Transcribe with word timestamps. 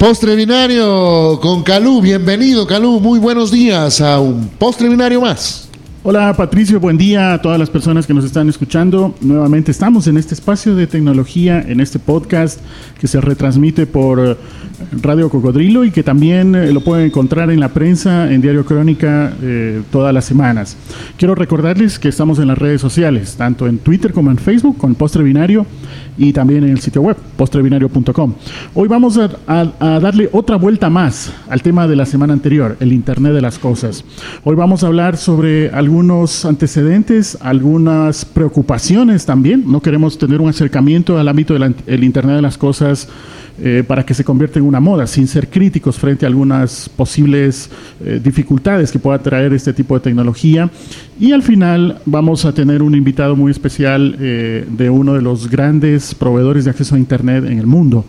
Postre 0.00 0.34
binario 0.34 1.38
con 1.42 1.62
Calú. 1.62 2.00
Bienvenido, 2.00 2.66
Calú. 2.66 3.00
Muy 3.00 3.18
buenos 3.18 3.50
días 3.50 4.00
a 4.00 4.18
un 4.18 4.48
postre 4.48 4.88
binario 4.88 5.20
más. 5.20 5.69
Hola 6.02 6.32
Patricio, 6.34 6.80
buen 6.80 6.96
día 6.96 7.34
a 7.34 7.42
todas 7.42 7.58
las 7.58 7.68
personas 7.68 8.06
que 8.06 8.14
nos 8.14 8.24
están 8.24 8.48
escuchando. 8.48 9.14
Nuevamente 9.20 9.70
estamos 9.70 10.06
en 10.06 10.16
este 10.16 10.32
espacio 10.32 10.74
de 10.74 10.86
tecnología, 10.86 11.60
en 11.60 11.78
este 11.78 11.98
podcast 11.98 12.58
que 12.98 13.06
se 13.06 13.20
retransmite 13.20 13.84
por 13.84 14.18
eh, 14.18 14.34
Radio 15.02 15.28
Cocodrilo 15.28 15.84
y 15.84 15.90
que 15.90 16.02
también 16.02 16.54
eh, 16.54 16.72
lo 16.72 16.80
pueden 16.80 17.04
encontrar 17.04 17.50
en 17.50 17.60
la 17.60 17.68
prensa, 17.68 18.32
en 18.32 18.40
Diario 18.40 18.64
Crónica, 18.64 19.34
eh, 19.42 19.82
todas 19.92 20.14
las 20.14 20.24
semanas. 20.24 20.74
Quiero 21.18 21.34
recordarles 21.34 21.98
que 21.98 22.08
estamos 22.08 22.38
en 22.38 22.46
las 22.46 22.56
redes 22.56 22.80
sociales, 22.80 23.36
tanto 23.36 23.66
en 23.66 23.76
Twitter 23.76 24.14
como 24.14 24.30
en 24.30 24.38
Facebook, 24.38 24.78
con 24.78 24.94
Postre 24.94 25.22
Binario 25.22 25.66
y 26.16 26.32
también 26.32 26.64
en 26.64 26.70
el 26.70 26.80
sitio 26.80 27.02
web, 27.02 27.16
postrebinario.com. 27.36 28.34
Hoy 28.74 28.88
vamos 28.88 29.18
a, 29.18 29.28
a 29.46 30.00
darle 30.00 30.30
otra 30.32 30.56
vuelta 30.56 30.88
más 30.88 31.30
al 31.50 31.60
tema 31.60 31.86
de 31.86 31.96
la 31.96 32.06
semana 32.06 32.32
anterior, 32.32 32.78
el 32.80 32.94
Internet 32.94 33.34
de 33.34 33.42
las 33.42 33.58
Cosas. 33.58 34.02
Hoy 34.44 34.56
vamos 34.56 34.82
a 34.82 34.86
hablar 34.86 35.18
sobre 35.18 35.68
algo 35.68 35.89
algunos 35.90 36.44
antecedentes, 36.44 37.36
algunas 37.40 38.24
preocupaciones 38.24 39.26
también. 39.26 39.64
No 39.66 39.82
queremos 39.82 40.16
tener 40.16 40.40
un 40.40 40.48
acercamiento 40.48 41.18
al 41.18 41.26
ámbito 41.26 41.52
del 41.52 42.04
Internet 42.04 42.36
de 42.36 42.42
las 42.42 42.56
Cosas 42.56 43.08
eh, 43.60 43.82
para 43.84 44.06
que 44.06 44.14
se 44.14 44.22
convierta 44.22 44.60
en 44.60 44.66
una 44.66 44.78
moda, 44.78 45.08
sin 45.08 45.26
ser 45.26 45.48
críticos 45.50 45.98
frente 45.98 46.24
a 46.24 46.28
algunas 46.28 46.88
posibles 46.88 47.70
eh, 48.04 48.20
dificultades 48.22 48.92
que 48.92 49.00
pueda 49.00 49.18
traer 49.18 49.52
este 49.52 49.72
tipo 49.72 49.94
de 49.94 50.00
tecnología. 50.00 50.70
Y 51.18 51.32
al 51.32 51.42
final 51.42 51.98
vamos 52.06 52.44
a 52.44 52.54
tener 52.54 52.82
un 52.82 52.94
invitado 52.94 53.34
muy 53.34 53.50
especial 53.50 54.16
eh, 54.20 54.64
de 54.70 54.90
uno 54.90 55.14
de 55.14 55.22
los 55.22 55.50
grandes 55.50 56.14
proveedores 56.14 56.66
de 56.66 56.70
acceso 56.70 56.94
a 56.94 56.98
Internet 57.00 57.44
en 57.46 57.58
el 57.58 57.66
mundo. 57.66 58.04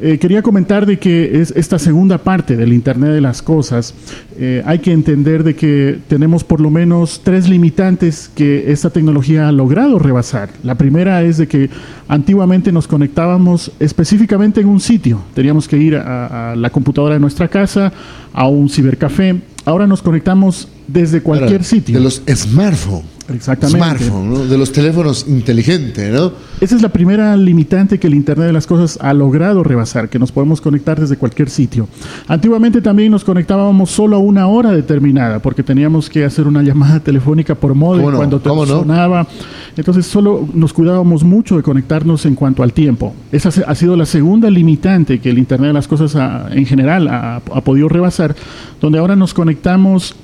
Eh, 0.00 0.18
quería 0.18 0.42
comentar 0.42 0.86
de 0.86 0.98
que 0.98 1.40
es 1.40 1.52
esta 1.56 1.78
segunda 1.78 2.18
parte 2.18 2.56
del 2.56 2.72
Internet 2.72 3.10
de 3.10 3.20
las 3.20 3.42
Cosas. 3.42 3.94
Eh, 4.38 4.62
hay 4.66 4.80
que 4.80 4.92
entender 4.92 5.44
de 5.44 5.54
que 5.54 5.98
tenemos 6.08 6.42
por 6.42 6.60
lo 6.60 6.70
menos 6.70 7.20
tres 7.22 7.48
limitantes 7.48 8.30
que 8.34 8.72
esta 8.72 8.90
tecnología 8.90 9.48
ha 9.48 9.52
logrado 9.52 9.98
rebasar. 9.98 10.50
La 10.62 10.74
primera 10.74 11.22
es 11.22 11.38
de 11.38 11.46
que 11.46 11.70
antiguamente 12.08 12.72
nos 12.72 12.88
conectábamos 12.88 13.70
específicamente 13.78 14.60
en 14.60 14.66
un 14.66 14.80
sitio. 14.80 15.20
Teníamos 15.34 15.68
que 15.68 15.76
ir 15.76 15.96
a, 15.96 16.54
la 16.56 16.70
computadora 16.70 17.14
de 17.14 17.20
nuestra 17.20 17.48
casa, 17.48 17.92
a 18.32 18.48
un 18.48 18.68
cibercafé. 18.68 19.40
Ahora 19.64 19.86
nos 19.86 20.02
conectamos 20.02 20.68
desde 20.88 21.20
cualquier 21.20 21.62
sitio. 21.64 21.94
De 21.94 22.04
los 22.04 22.22
smartphones. 22.28 23.13
Exactamente. 23.32 24.04
Smartphone, 24.04 24.48
de 24.48 24.58
los 24.58 24.70
teléfonos 24.70 25.26
inteligentes, 25.26 26.12
¿no? 26.12 26.32
Esa 26.60 26.76
es 26.76 26.82
la 26.82 26.90
primera 26.90 27.36
limitante 27.36 27.98
que 27.98 28.06
el 28.06 28.14
Internet 28.14 28.48
de 28.48 28.52
las 28.52 28.66
Cosas 28.66 28.98
ha 29.00 29.14
logrado 29.14 29.62
rebasar, 29.62 30.08
que 30.08 30.18
nos 30.18 30.30
podemos 30.30 30.60
conectar 30.60 31.00
desde 31.00 31.16
cualquier 31.16 31.48
sitio. 31.48 31.88
Antiguamente 32.28 32.82
también 32.82 33.10
nos 33.10 33.24
conectábamos 33.24 33.90
solo 33.90 34.16
a 34.16 34.18
una 34.18 34.46
hora 34.46 34.72
determinada, 34.72 35.38
porque 35.38 35.62
teníamos 35.62 36.10
que 36.10 36.24
hacer 36.24 36.46
una 36.46 36.62
llamada 36.62 37.00
telefónica 37.04 37.54
por 37.54 37.74
modem 37.74 38.14
cuando 38.14 38.40
te 38.40 38.48
sonaba. 38.48 39.26
Entonces 39.76 40.06
solo 40.06 40.46
nos 40.52 40.72
cuidábamos 40.72 41.24
mucho 41.24 41.56
de 41.56 41.62
conectarnos 41.62 42.26
en 42.26 42.34
cuanto 42.34 42.62
al 42.62 42.72
tiempo. 42.72 43.14
Esa 43.32 43.50
ha 43.66 43.74
sido 43.74 43.96
la 43.96 44.06
segunda 44.06 44.50
limitante 44.50 45.18
que 45.18 45.30
el 45.30 45.38
Internet 45.38 45.68
de 45.68 45.74
las 45.74 45.88
Cosas 45.88 46.14
en 46.50 46.66
general 46.66 47.08
ha 47.08 47.40
podido 47.64 47.88
rebasar, 47.88 48.36
donde 48.80 48.98
ahora 48.98 49.16
nos 49.16 49.32
conectamos 49.32 50.14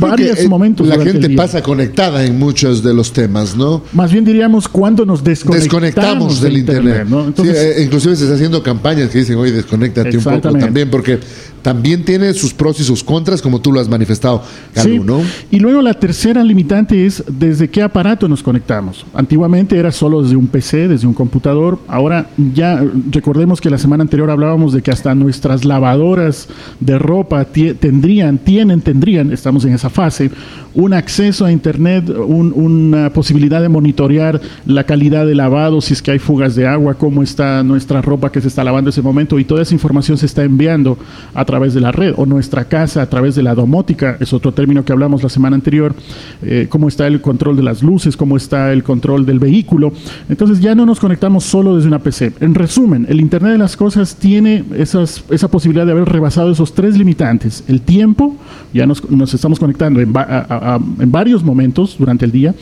varios 0.00 0.38
eh, 0.40 0.48
momentos. 0.48 0.86
La 0.86 1.02
gente 1.02 1.30
pasa 1.30 1.62
conectada 1.62 2.24
en 2.24 2.38
muchos 2.38 2.82
de 2.82 2.94
los 2.94 3.12
temas, 3.12 3.56
¿no? 3.56 3.82
Más 3.92 4.12
bien 4.12 4.24
diríamos 4.24 4.68
cuando 4.68 5.04
nos 5.04 5.22
desconectamos, 5.22 6.40
del, 6.40 6.58
Internet. 6.58 7.06
Eh, 7.44 7.82
inclusive 7.84 8.16
se 8.16 8.24
está 8.24 8.34
haciendo 8.34 8.62
campañas 8.62 9.10
que 9.10 9.18
dicen, 9.18 9.36
oye, 9.36 9.52
desconéctate 9.52 10.16
un 10.16 10.24
poco 10.24 10.40
también, 10.58 10.90
porque 10.90 11.18
también 11.62 12.04
tiene 12.04 12.32
sus 12.34 12.52
pros 12.52 12.78
y 12.80 12.84
sus 12.84 13.02
contras, 13.02 13.40
como 13.40 13.60
tú 13.60 13.72
lo 13.72 13.80
has 13.80 13.88
manifestado, 13.88 14.42
¿no? 15.04 15.20
Y 15.50 15.58
luego 15.60 15.80
la 15.80 15.94
tercera 15.94 16.42
limitante 16.42 17.06
es 17.06 17.22
desde 17.28 17.68
qué 17.68 17.82
aparato 17.82 18.28
nos 18.28 18.42
conectamos. 18.42 19.06
Antiguamente 19.14 19.78
era 19.78 19.92
solo 19.92 20.22
desde 20.22 20.36
un 20.36 20.48
PC, 20.48 20.88
desde 20.88 21.06
un 21.06 21.14
computador. 21.14 21.78
Ahora 21.88 22.28
ya 22.54 22.82
recordemos 23.10 23.60
que 23.60 23.70
la 23.70 23.78
semana 23.78 24.02
anterior 24.02 24.30
hablábamos 24.30 24.72
de 24.72 24.82
que 24.82 24.90
hasta 24.90 25.14
nuestras 25.14 25.64
lavadoras 25.64 26.48
de 26.80 26.98
ropa 26.98 27.44
tendrían, 27.44 28.38
tienen, 28.38 28.80
tendrían, 28.80 29.32
estamos 29.32 29.64
en 29.64 29.74
esa 29.74 29.90
fase, 29.90 30.30
un 30.74 30.94
acceso 30.94 31.44
a 31.44 31.52
Internet, 31.52 32.08
una 32.08 33.12
posibilidad 33.12 33.60
de 33.60 33.68
monitorear 33.68 34.40
la 34.66 34.84
calidad 34.84 35.26
de 35.26 35.34
lavado, 35.34 35.80
si 35.80 35.92
es 35.92 36.02
que 36.02 36.12
hay 36.12 36.18
fugas 36.18 36.54
de 36.54 36.66
agua, 36.66 36.94
cómo 36.94 37.22
está 37.22 37.62
nuestra 37.62 38.00
ropa 38.02 38.32
que 38.32 38.40
se 38.40 38.48
está 38.48 38.64
lavando 38.64 38.88
en 38.88 38.92
ese 38.92 39.02
momento 39.02 39.38
y 39.38 39.44
toda 39.44 39.62
esa 39.62 39.74
información 39.74 40.18
se 40.18 40.26
está 40.26 40.42
enviando 40.44 40.98
a 41.34 41.44
través 41.52 41.74
de 41.74 41.82
la 41.82 41.92
red 41.92 42.14
o 42.16 42.24
nuestra 42.24 42.64
casa 42.64 43.02
a 43.02 43.10
través 43.10 43.34
de 43.34 43.42
la 43.42 43.54
domótica, 43.54 44.16
es 44.20 44.32
otro 44.32 44.52
término 44.52 44.86
que 44.86 44.92
hablamos 44.92 45.22
la 45.22 45.28
semana 45.28 45.54
anterior, 45.54 45.94
eh, 46.40 46.66
cómo 46.70 46.88
está 46.88 47.06
el 47.06 47.20
control 47.20 47.56
de 47.56 47.62
las 47.62 47.82
luces, 47.82 48.16
cómo 48.16 48.38
está 48.38 48.72
el 48.72 48.82
control 48.82 49.26
del 49.26 49.38
vehículo. 49.38 49.92
Entonces 50.30 50.60
ya 50.60 50.74
no 50.74 50.86
nos 50.86 50.98
conectamos 50.98 51.44
solo 51.44 51.76
desde 51.76 51.88
una 51.88 51.98
PC. 51.98 52.32
En 52.40 52.54
resumen, 52.54 53.04
el 53.06 53.20
Internet 53.20 53.52
de 53.52 53.58
las 53.58 53.76
Cosas 53.76 54.16
tiene 54.16 54.64
esas, 54.78 55.24
esa 55.28 55.48
posibilidad 55.48 55.84
de 55.84 55.92
haber 55.92 56.08
rebasado 56.08 56.50
esos 56.50 56.72
tres 56.72 56.96
limitantes. 56.96 57.64
El 57.68 57.82
tiempo, 57.82 58.34
ya 58.72 58.86
nos, 58.86 59.02
estamos 59.34 59.58
conectando 59.58 60.00
en, 60.00 60.10
en 61.00 61.12
varios 61.12 61.44
momentos 61.44 61.96
durante 61.98 62.24
el 62.24 62.32
día. 62.32 62.54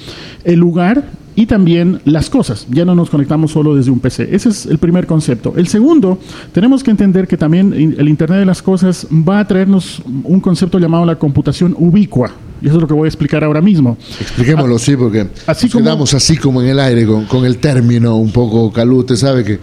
El 0.43 0.59
lugar, 0.59 1.05
y 1.37 1.47
también 1.47 2.01
las 2.05 2.31
cosas. 2.31 2.67
Ya 2.71 2.85
no 2.85 2.95
nos 2.95 3.11
conectamos 3.11 3.53
solo 3.53 3.75
desde 3.75 3.91
un 3.91 4.01
PC. 4.01 4.35
Ese 4.35 4.49
es 4.49 4.67
el 4.67 4.79
primer 4.79 5.07
concepto. 5.07 5.55
El 5.57 5.69
segundo, 5.69 6.19
tenemos 6.53 6.83
que 6.83 6.91
entender 6.91 7.27
que 7.27 7.37
también 7.37 7.73
el 7.73 8.09
Internet 8.09 8.41
de 8.41 8.47
las 8.47 8.63
Cosas 8.63 9.07
va 9.11 9.41
a 9.41 9.47
traernos 9.47 10.03
un 10.25 10.41
concepto 10.41 10.79
llamado 10.79 11.05
la 11.05 11.17
computación 11.17 11.75
ubicua. 11.79 12.31
Y 12.63 12.67
eso 12.67 12.77
es 12.77 12.83
lo 12.83 12.89
que 12.89 12.95
voy 12.95 13.07
a 13.07 13.09
explicar 13.09 13.43
ahora 13.43 13.63
mismo. 13.63 13.97
Expliquémoslo, 14.21 14.79
sí, 14.79 14.97
porque 14.97 15.29
así 15.47 15.67
nos 15.67 15.77
quedamos 15.77 16.13
así 16.13 16.37
como 16.37 16.61
en 16.61 16.69
el 16.69 16.79
aire 16.79 17.07
con, 17.07 17.25
con 17.25 17.47
el 17.47 17.57
término 17.57 18.17
un 18.17 18.31
poco 18.33 18.71
calute, 18.71 19.17
¿sabe? 19.17 19.45
Que 19.45 19.59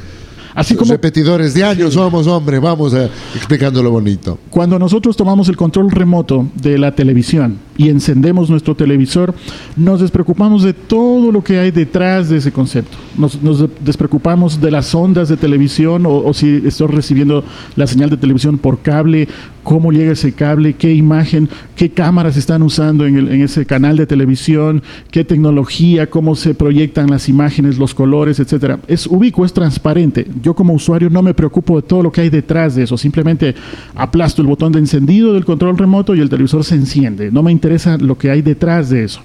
Así 0.57 0.75
como 0.75 0.91
repetidores 0.91 1.53
de 1.53 1.63
años 1.63 1.93
somos, 1.93 2.25
hombre, 2.25 2.57
vamos 2.57 2.91
a, 2.95 3.05
explicando 3.35 3.83
lo 3.83 3.91
bonito. 3.91 4.39
Cuando 4.49 4.79
nosotros 4.79 5.15
tomamos 5.15 5.47
el 5.49 5.55
control 5.55 5.91
remoto 5.91 6.47
de 6.55 6.79
la 6.79 6.95
televisión 6.95 7.59
y 7.77 7.89
encendemos 7.89 8.49
nuestro 8.49 8.73
televisor, 8.75 9.35
nos 9.75 10.01
despreocupamos 10.01 10.63
de 10.63 10.73
todo 10.73 11.31
lo 11.31 11.43
que 11.43 11.59
hay 11.59 11.69
detrás 11.69 12.29
de 12.29 12.37
ese 12.37 12.51
concepto. 12.51 12.97
Nos, 13.19 13.37
despreocupamos 13.85 14.59
de 14.59 14.71
las 14.71 14.95
ondas 14.95 15.29
de 15.29 15.37
televisión 15.37 16.05
o, 16.07 16.33
si 16.33 16.63
estoy 16.65 16.87
recibiendo 16.87 17.43
la 17.75 17.85
señal 17.85 18.09
de 18.09 18.17
televisión 18.17 18.57
por 18.57 18.79
cable, 18.79 19.27
cómo 19.63 19.91
llega 19.91 20.13
ese 20.13 20.31
cable, 20.31 20.73
qué 20.73 20.91
imagen, 20.91 21.49
qué 21.75 21.91
cámaras 21.91 22.35
están 22.35 22.63
usando 22.63 23.05
en, 23.05 23.17
en 23.17 23.41
ese 23.41 23.67
canal 23.67 23.95
de 23.95 24.07
televisión, 24.07 24.81
qué 25.11 25.23
tecnología, 25.23 26.09
cómo 26.09 26.35
se 26.35 26.55
proyectan 26.55 27.11
las 27.11 27.29
imágenes, 27.29 27.77
los 27.77 27.93
colores, 27.93 28.39
etcétera. 28.39 28.79
Es 28.87 29.05
ubicuo, 29.05 29.45
es 29.45 29.53
transparente 29.53 30.25
yo 30.47 30.53
como 30.53 30.73
usuario 30.73 31.09
no 31.09 31.21
me 31.21 31.33
preocupo 31.33 31.75
de 31.75 31.85
todo 31.85 32.01
lo 32.01 32.09
que 32.09 32.21
hay 32.21 32.29
detrás 32.29 32.73
de 32.73 32.83
eso, 32.83 32.97
simplemente 32.97 33.53
aplasto 33.95 34.41
el 34.41 34.47
botón 34.47 34.71
de 34.71 34.79
encendido 34.79 35.33
del 35.33 35.43
control 35.43 35.77
remoto 35.77 36.15
y 36.15 36.21
el 36.21 36.29
televisor 36.29 36.63
se 36.63 36.75
enciende, 36.75 37.31
no 37.31 37.43
me 37.43 37.51
interesa 37.51 37.97
lo 37.97 38.17
que 38.17 38.31
hay 38.31 38.41
detrás 38.41 38.89
de 38.89 39.03
eso. 39.03 39.19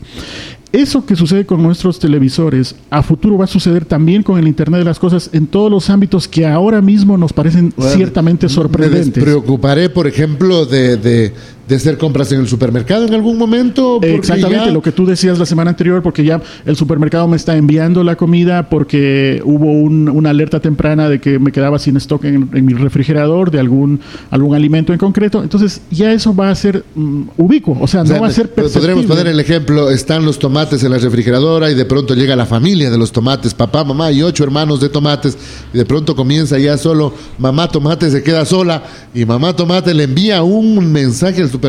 Eso 0.72 1.06
que 1.06 1.15
sucede 1.15 1.47
con 1.47 1.62
nuestros 1.62 2.00
televisores, 2.00 2.75
a 2.91 3.05
futuro 3.05 3.38
va 3.38 3.44
a 3.44 3.47
suceder 3.47 3.84
también 3.84 4.25
con 4.25 4.37
el 4.37 4.49
Internet 4.49 4.81
de 4.81 4.84
las 4.87 4.99
Cosas 4.99 5.31
en 5.33 5.47
todos 5.47 5.71
los 5.71 5.91
ámbitos 5.91 6.27
que 6.27 6.44
ahora 6.44 6.81
mismo 6.81 7.16
nos 7.16 7.33
parecen 7.33 7.72
ciertamente 7.78 8.49
sorprendentes. 8.49 9.19
Me 9.19 9.22
preocuparé, 9.22 9.91
por 9.91 10.09
ejemplo, 10.09 10.65
de 10.65 10.97
de 10.97 11.33
hacer 11.71 11.99
compras 11.99 12.31
en 12.33 12.41
el 12.41 12.49
supermercado 12.49 13.06
en 13.06 13.15
algún 13.15 13.39
momento. 13.39 14.00
Exactamente, 14.03 14.71
lo 14.71 14.83
que 14.83 14.93
tú 14.93 15.06
decías 15.06 15.39
la 15.39 15.47
semana 15.47 15.71
anterior, 15.71 16.03
porque 16.03 16.25
ya 16.25 16.41
el 16.65 16.77
supermercado 16.77 17.28
me 17.28 17.37
está 17.37 17.56
enviando 17.56 18.05
la 18.05 18.17
comida 18.17 18.69
porque 18.69 19.41
hubo 19.45 19.72
una 19.72 20.31
alerta 20.31 20.60
temprana 20.60 21.09
de 21.09 21.21
que 21.21 21.39
me 21.39 21.53
quedaba 21.53 21.78
sin 21.78 21.97
stock 21.97 22.25
en, 22.25 22.51
mi 22.53 22.75
refrigerador 22.75 23.51
de 23.51 23.60
algún, 23.60 24.01
algún 24.31 24.54
alimento 24.54 24.92
en 24.92 24.98
concreto. 24.98 25.42
Entonces 25.42 25.81
ya 25.91 26.13
eso 26.13 26.34
va 26.34 26.51
a 26.51 26.54
ser 26.54 26.84
um, 26.95 27.27
ubicuo, 27.36 27.78
o 27.81 27.86
sea, 27.86 28.04
no 28.04 28.21
va 28.21 28.28
a 28.28 28.31
ser 28.31 28.51
Podremos 28.51 29.07
poner 29.07 29.27
el 29.27 29.41
ejemplo, 29.41 29.91
están 29.91 30.25
los 30.25 30.39
tomates 30.39 30.83
en 30.84 30.91
la 30.91 30.98
refrigeradora 30.98 31.71
y 31.71 31.75
de 31.75 31.84
pronto 31.84 32.15
llega 32.15 32.36
la 32.36 32.47
familia 32.47 32.91
de 32.91 32.98
los 32.98 33.13
tomates, 33.13 33.54
papá, 33.54 33.84
mamá 33.84 34.13
y 34.13 34.22
ocho 34.22 34.45
hermanos 34.45 34.81
de 34.81 34.89
tomates, 34.89 35.36
y 35.72 35.78
de 35.78 35.84
pronto 35.84 36.15
comienza 36.15 36.59
ya 36.59 36.77
solo, 36.77 37.13
mamá 37.39 37.69
tomate 37.69 38.10
se 38.10 38.22
queda 38.22 38.45
sola 38.45 38.83
y 39.15 39.25
mamá 39.25 39.54
tomate 39.54 39.95
le 39.95 40.04
envía 40.04 40.42
un 40.42 40.92
mensaje 40.92 41.42
al 41.42 41.51
supermercado 41.51 41.61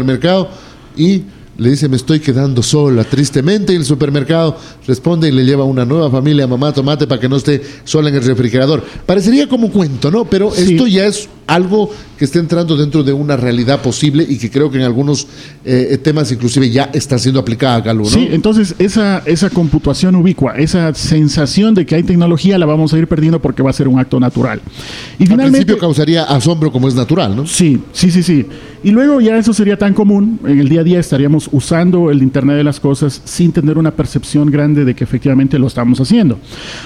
y 0.96 1.24
le 1.58 1.70
dice 1.70 1.88
me 1.88 1.98
estoy 1.98 2.20
quedando 2.20 2.64
sola, 2.64 3.04
tristemente, 3.04 3.74
y 3.74 3.76
el 3.76 3.86
supermercado 3.86 4.58
responde 4.88 5.30
y 5.30 5.32
le 5.32 5.46
lleva 5.46 5.64
una 5.64 5.86
nueva 5.86 6.10
familia, 6.10 6.48
mamá, 6.48 6.74
tomate, 6.74 7.06
para 7.06 7.22
que 7.22 7.30
no 7.30 7.36
esté 7.36 7.62
sola 7.84 8.10
en 8.10 8.16
el 8.16 8.24
refrigerador. 8.24 8.84
Parecería 9.06 9.48
como 9.48 9.70
cuento, 9.72 10.10
¿no? 10.10 10.26
Pero 10.26 10.54
esto 10.54 10.88
ya 10.88 11.06
es 11.06 11.30
algo 11.46 11.92
que 12.18 12.26
está 12.26 12.40
entrando 12.40 12.76
dentro 12.76 13.04
de 13.04 13.14
una 13.14 13.36
realidad 13.36 13.82
posible 13.82 14.26
y 14.28 14.38
que 14.38 14.50
creo 14.50 14.72
que 14.72 14.78
en 14.78 14.84
algunos 14.84 15.28
eh, 15.66 16.00
temas 16.02 16.32
inclusive 16.32 16.70
ya 16.70 16.90
está 16.94 17.20
siendo 17.20 17.40
aplicada, 17.40 17.82
Galo, 17.82 18.04
¿no? 18.04 18.10
Sí, 18.10 18.30
entonces 18.32 18.76
esa, 18.80 19.22
esa 19.26 19.50
computación 19.50 20.16
ubicua, 20.16 20.56
esa 20.56 20.94
sensación 20.94 21.76
de 21.76 21.86
que 21.86 21.96
hay 21.96 22.04
tecnología 22.04 22.58
la 22.58 22.66
vamos 22.66 22.94
a 22.94 22.98
ir 22.98 23.08
perdiendo 23.08 23.42
porque 23.42 23.62
va 23.62 23.70
a 23.70 23.74
ser 23.74 23.88
un 23.88 24.00
acto 24.00 24.20
natural. 24.20 24.62
Y 25.20 25.30
Al 25.30 25.38
principio 25.38 25.78
causaría 25.78 26.24
asombro 26.24 26.72
como 26.72 26.88
es 26.88 26.96
natural, 26.96 27.36
¿no? 27.36 27.46
Sí, 27.46 27.80
sí, 27.92 28.10
sí, 28.10 28.24
sí. 28.24 28.46
Y 28.84 28.92
luego 28.92 29.22
ya 29.22 29.38
eso 29.38 29.54
sería 29.54 29.78
tan 29.78 29.94
común, 29.94 30.40
en 30.46 30.60
el 30.60 30.68
día 30.68 30.82
a 30.82 30.84
día 30.84 31.00
estaríamos 31.00 31.50
usando 31.54 32.12
el 32.12 32.22
Internet 32.22 32.58
de 32.58 32.64
las 32.66 32.82
Cosas 32.82 33.22
sin 33.24 33.54
tener 33.54 33.78
una 33.78 33.92
percepción 33.92 34.52
grande 34.52 34.84
de 34.84 34.94
que 34.94 35.06
efectivamente 35.06 35.58
lo 35.58 35.68
estamos 35.68 36.02
haciendo. 36.02 36.38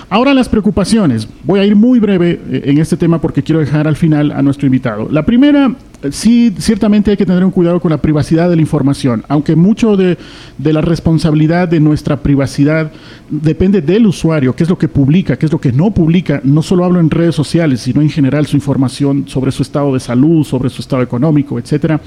Ahora 0.09 0.33
las 0.35 0.47
preocupaciones. 0.47 1.27
Voy 1.43 1.59
a 1.59 1.65
ir 1.65 1.75
muy 1.75 1.99
breve 1.99 2.39
eh, 2.49 2.61
en 2.65 2.77
este 2.77 2.97
tema 2.97 3.19
porque 3.19 3.41
quiero 3.41 3.59
dejar 3.59 3.87
al 3.87 3.95
final 3.95 4.31
a 4.31 4.41
nuestro 4.43 4.67
invitado. 4.67 5.07
La 5.11 5.25
primera 5.25 5.73
sí, 6.11 6.53
ciertamente 6.59 7.11
hay 7.11 7.17
que 7.17 7.25
tener 7.25 7.43
un 7.43 7.51
cuidado 7.51 7.79
con 7.79 7.91
la 7.91 8.01
privacidad 8.01 8.49
de 8.49 8.55
la 8.55 8.61
información, 8.61 9.23
aunque 9.27 9.55
mucho 9.55 9.97
de, 9.97 10.17
la 10.59 10.81
responsabilidad 10.81 11.67
de 11.67 11.79
nuestra 11.79 12.21
privacidad 12.21 12.91
depende 13.29 13.81
del 13.81 14.05
usuario, 14.05 14.55
qué 14.55 14.63
es 14.63 14.69
lo 14.69 14.77
que 14.77 14.87
publica, 14.87 15.37
qué 15.37 15.45
es 15.45 15.51
lo 15.51 15.59
que 15.59 15.71
no 15.71 15.91
publica. 15.91 16.39
No 16.43 16.61
solo 16.61 16.85
hablo 16.85 16.99
en 16.99 17.09
redes 17.09 17.35
sociales, 17.35 17.81
sino 17.81 18.01
en 18.01 18.09
general 18.09 18.45
su 18.45 18.55
información 18.55 19.25
sobre 19.27 19.51
su 19.51 19.63
estado 19.63 19.93
de 19.93 19.99
salud, 19.99 20.43
sobre 20.43 20.69
su 20.69 20.81
estado 20.81 21.01
económico, 21.01 21.59
etcétera. 21.59 21.99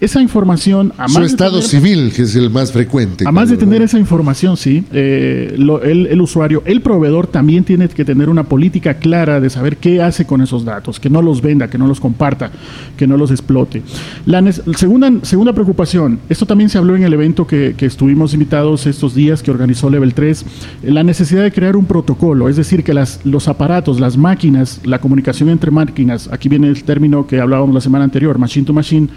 Esa 0.00 0.20
información, 0.20 0.92
a 0.98 1.08
su 1.08 1.22
estado 1.22 1.62
civil, 1.62 2.12
que 2.14 2.22
es 2.22 2.36
el 2.36 2.50
más 2.50 2.72
frecuente. 2.72 3.24
A 3.26 3.32
más 3.32 3.48
de 3.48 3.56
tener 3.56 3.82
esa 3.82 3.98
información, 3.98 4.56
sí, 4.56 4.84
eh, 4.92 5.54
el, 5.56 6.06
el 6.06 6.20
usuario, 6.20 6.62
el 6.66 6.82
proveedor 6.82 7.26
también 7.26 7.64
tiene 7.64 7.88
que 7.88 8.04
tener 8.04 8.28
una 8.28 8.44
política 8.44 8.94
clara 8.94 9.40
de 9.40 9.48
saber 9.50 9.78
qué 9.78 10.02
hace 10.02 10.26
con 10.26 10.42
esos 10.42 10.64
datos, 10.64 11.00
que 11.00 11.08
no 11.08 11.22
los 11.22 11.40
venda, 11.40 11.68
que 11.68 11.78
no 11.78 11.86
los 11.86 12.00
comparta, 12.00 12.50
que 12.96 13.06
no 13.06 13.16
los 13.16 13.25
explote. 13.30 13.82
La 14.24 14.42
segunda, 14.52 15.12
segunda 15.22 15.52
preocupación, 15.52 16.18
esto 16.28 16.46
también 16.46 16.70
se 16.70 16.78
habló 16.78 16.96
en 16.96 17.02
el 17.02 17.12
evento 17.12 17.46
que, 17.46 17.74
estuvimos 17.86 18.34
invitados 18.34 18.86
estos 18.86 19.14
días 19.14 19.42
que 19.42 19.50
organizó 19.50 19.88
Level 19.88 20.12
3, 20.12 20.44
la 20.84 21.02
necesidad 21.02 21.42
de 21.42 21.52
crear 21.52 21.76
un 21.76 21.84
protocolo, 21.84 22.48
es 22.48 22.56
decir, 22.56 22.82
que 22.82 22.92
las, 22.92 23.20
los 23.24 23.46
aparatos, 23.48 24.00
las 24.00 24.16
máquinas, 24.16 24.80
la 24.84 25.00
comunicación 25.00 25.48
entre 25.48 25.70
máquinas, 25.70 26.28
aquí 26.32 26.48
viene 26.48 26.68
el 26.68 26.82
término 26.82 27.26
que 27.26 27.40
hablábamos 27.40 27.74
la 27.74 27.80
semana 27.80 28.04
anterior, 28.04 28.38
machine 28.38 28.66
to 28.66 28.72
machine, 28.72 29.08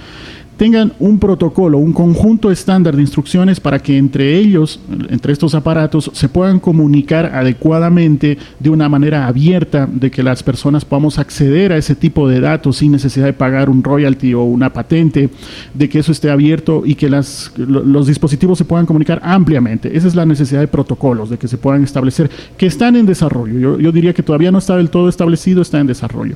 tengan 0.59 0.91
un 0.99 1.19
protocolo, 1.19 1.77
un 1.77 1.93
conjunto 1.93 2.51
estándar 2.51 2.93
de 2.93 3.01
instrucciones 3.01 3.61
para 3.61 3.79
que 3.79 3.97
entre 3.97 4.35
ellos, 4.35 4.81
entre 5.07 5.31
estos 5.31 5.55
aparatos, 5.55 6.11
se 6.13 6.27
puedan 6.27 6.59
comunicar 6.59 7.27
adecuadamente 7.27 8.37
de 8.59 8.69
una 8.69 8.89
manera 8.89 9.25
abierta, 9.25 9.87
de 9.89 10.11
que 10.11 10.21
las 10.21 10.43
personas 10.43 10.83
podamos 10.83 11.17
acceder 11.17 11.71
a 11.71 11.77
ese 11.77 11.95
tipo 11.95 12.27
de 12.27 12.41
datos 12.41 12.75
sin 12.75 12.91
necesidad 12.91 13.27
de 13.27 13.31
pagar 13.31 13.69
un 13.69 13.81
royalty 13.81 14.33
o 14.33 14.43
una 14.43 14.73
patente, 14.73 15.29
de 15.73 15.87
que 15.87 15.99
eso 15.99 16.11
esté 16.11 16.29
abierto 16.29 16.83
y 16.85 16.95
que 16.95 17.09
los 17.09 18.07
dispositivos 18.07 18.57
se 18.57 18.65
puedan 18.65 18.85
comunicar 18.85 19.21
ampliamente. 19.23 19.95
Esa 19.95 20.09
es 20.09 20.15
la 20.15 20.25
necesidad 20.25 20.59
de 20.59 20.67
protocolos, 20.67 21.29
de 21.29 21.37
que 21.37 21.47
se 21.47 21.57
puedan 21.57 21.85
establecer, 21.85 22.29
que 22.57 22.65
están 22.65 22.97
en 22.97 23.05
desarrollo. 23.05 23.79
Yo 23.79 23.91
diría 23.93 24.13
que 24.13 24.23
todavía 24.23 24.51
no 24.51 24.57
está 24.57 24.75
del 24.75 24.89
todo 24.89 25.07
establecido, 25.07 25.61
está 25.61 25.79
en 25.79 25.87
desarrollo. 25.87 26.35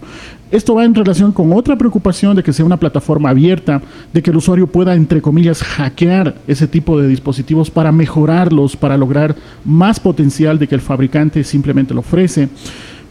Esto 0.50 0.76
va 0.76 0.86
en 0.86 0.96
relación 0.96 1.34
con 1.34 1.52
otra 1.52 1.78
preocupación 1.78 2.38
de 2.38 2.44
que 2.44 2.54
sea 2.54 2.64
una 2.64 2.78
plataforma 2.78 3.30
abierta, 3.30 3.82
de 4.14 4.22
que 4.22 4.30
el 4.30 4.38
usuario 4.38 4.68
pueda, 4.68 4.94
entre 4.94 5.22
comillas, 5.22 5.64
hackear 5.64 6.36
ese 6.48 6.68
tipo 6.68 7.00
de 7.00 7.08
dispositivos 7.08 7.72
para 7.72 7.92
mejorarlos, 7.92 8.76
para 8.76 8.98
lograr 8.98 9.36
más 9.66 10.00
potencial 10.00 10.60
de 10.60 10.68
que 10.68 10.76
el 10.76 10.82
fabricante 10.82 11.44
simplemente 11.44 11.94
lo 11.94 12.02
ofrece. 12.02 12.48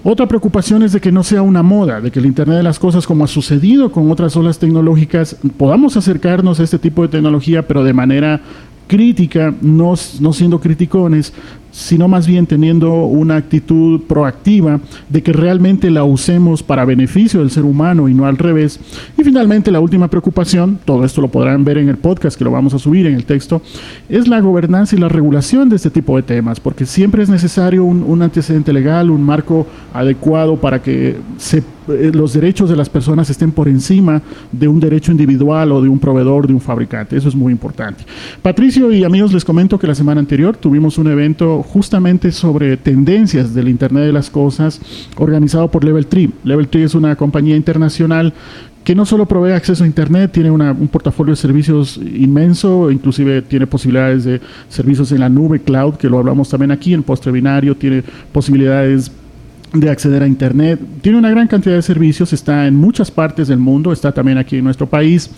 Otra 0.05 0.27
preocupación 0.27 0.83
es 0.83 0.93
de 0.93 1.01
que 1.01 1.13
no 1.13 1.23
sea 1.23 1.43
una 1.43 1.63
moda, 1.63 2.01
de 2.01 2.11
que 2.11 2.19
el 2.19 2.27
Internet 2.27 2.57
de 2.57 2.63
las 2.65 2.79
Cosas, 2.79 3.07
como 3.07 3.25
ha 3.25 3.29
sucedido 3.29 3.93
con 3.93 4.11
otras 4.11 4.37
olas 4.37 4.59
tecnológicas, 4.59 5.37
podamos 5.57 5.97
acercarnos 5.97 6.59
a 6.59 6.65
este 6.65 6.79
tipo 6.79 7.03
de 7.03 7.09
tecnología, 7.09 7.67
pero 7.69 7.85
de 7.85 7.93
manera 7.93 8.41
crítica, 8.89 9.55
no, 9.61 9.95
no 10.21 10.33
siendo 10.33 10.61
criticones, 10.61 11.33
sino 11.73 12.07
más 12.07 12.27
bien 12.27 12.47
teniendo 12.47 13.07
una 13.07 13.37
actitud 13.37 14.03
proactiva 14.03 14.79
de 15.09 15.23
que 15.23 15.33
realmente 15.33 15.91
la 15.91 16.05
usemos 16.05 16.63
para 16.63 16.85
beneficio 16.85 17.41
del 17.41 17.51
ser 17.51 17.65
humano 17.65 18.09
y 18.09 18.15
no 18.15 18.27
al 18.27 18.39
revés. 18.39 18.79
Y 19.19 19.25
finalmente 19.25 19.73
la 19.73 19.81
última 19.81 20.09
preocupación, 20.09 20.79
todo 20.85 21.05
esto 21.05 21.21
lo 21.21 21.29
podrán 21.29 21.65
ver 21.65 21.79
en 21.79 21.89
el 21.89 21.97
podcast 21.97 22.39
que 22.39 22.45
lo 22.45 22.51
vamos 22.51 22.75
a 22.75 22.79
subir 22.79 23.07
en 23.07 23.15
el 23.15 23.25
texto, 23.25 23.63
es 24.09 24.29
la 24.29 24.41
gobernanza 24.41 24.95
y 24.95 24.99
la 24.99 25.09
regulación 25.09 25.69
de 25.69 25.77
este 25.77 25.91
tipo 25.91 26.17
de 26.17 26.23
temas, 26.23 26.61
porque 26.61 26.87
siempre 26.87 27.23
es 27.23 27.31
necesario 27.31 27.85
un, 27.85 28.03
un 28.03 28.23
antecedente 28.23 28.73
legal, 28.73 29.11
un 29.11 29.23
marco 29.25 29.67
adecuado 29.95 30.57
para 30.57 30.83
que 30.83 31.17
se 31.39 31.63
los 31.87 32.32
derechos 32.32 32.70
de 32.70 32.76
las 32.76 32.88
personas 32.88 33.31
estén 33.31 33.52
por 33.52 33.69
encima 33.69 34.23
de 34.50 34.69
un 34.69 34.81
derecho 34.81 35.12
individual 35.12 35.73
o 35.73 35.82
de 35.82 35.88
un 35.88 35.99
proveedor, 35.99 36.46
de 36.46 36.55
un 36.55 36.61
fabricante. 36.61 37.17
Eso 37.17 37.29
es 37.29 37.34
muy 37.34 37.52
importante. 37.52 38.05
Patricio 38.43 38.93
y 38.93 39.05
amigos, 39.05 39.32
les 39.32 39.44
comento 39.44 39.79
que 39.79 39.87
la 39.87 39.94
semana 39.94 40.20
anterior 40.20 40.56
tuvimos 40.56 40.99
un 40.99 41.08
evento 41.08 41.62
justamente 41.62 42.32
sobre 42.32 42.76
tendencias 42.76 43.55
del 43.55 43.69
Internet 43.69 44.05
de 44.05 44.12
las 44.12 44.31
Cosas 44.31 44.81
organizado 45.17 45.70
por 45.70 45.84
Level 45.84 46.06
3. 46.06 46.31
Level 46.44 46.69
3 46.69 46.84
es 46.84 46.94
una 46.94 47.17
compañía 47.17 47.56
internacional 47.56 48.32
que 48.84 48.94
no 48.94 49.06
solo 49.06 49.26
provee 49.26 49.52
acceso 49.52 49.84
a 49.84 49.87
Internet, 49.87 50.32
tiene 50.32 50.50
un 50.50 50.88
portafolio 50.88 51.32
de 51.32 51.37
servicios 51.37 51.99
inmenso, 51.99 52.90
inclusive 52.90 53.43
tiene 53.43 53.67
posibilidades 53.67 54.25
de 54.25 54.40
servicios 54.69 55.12
en 55.12 55.20
la 55.20 55.29
nube, 55.29 55.61
cloud, 55.61 55.94
que 55.94 56.08
lo 56.08 56.19
hablamos 56.19 56.49
también 56.49 56.73
aquí, 56.73 56.93
en 56.93 57.02
postre 57.02 57.31
binario, 57.31 57.76
tiene 57.76 58.02
posibilidades 58.32 59.12
de 59.73 59.91
acceder 59.91 60.23
a 60.23 60.27
Internet. 60.27 60.81
Tiene 61.01 61.19
una 61.19 61.31
gran 61.31 61.49
cantidad 61.49 61.75
de 61.75 61.83
servicios, 61.83 62.33
está 62.33 62.67
en 62.67 62.77
muchas 62.77 63.11
partes 63.11 63.49
del 63.49 63.59
mundo, 63.59 63.93
está 63.93 64.13
también 64.13 64.39
aquí 64.39 64.57
en 64.57 64.65
nuestro 64.65 64.87
país. 64.87 65.31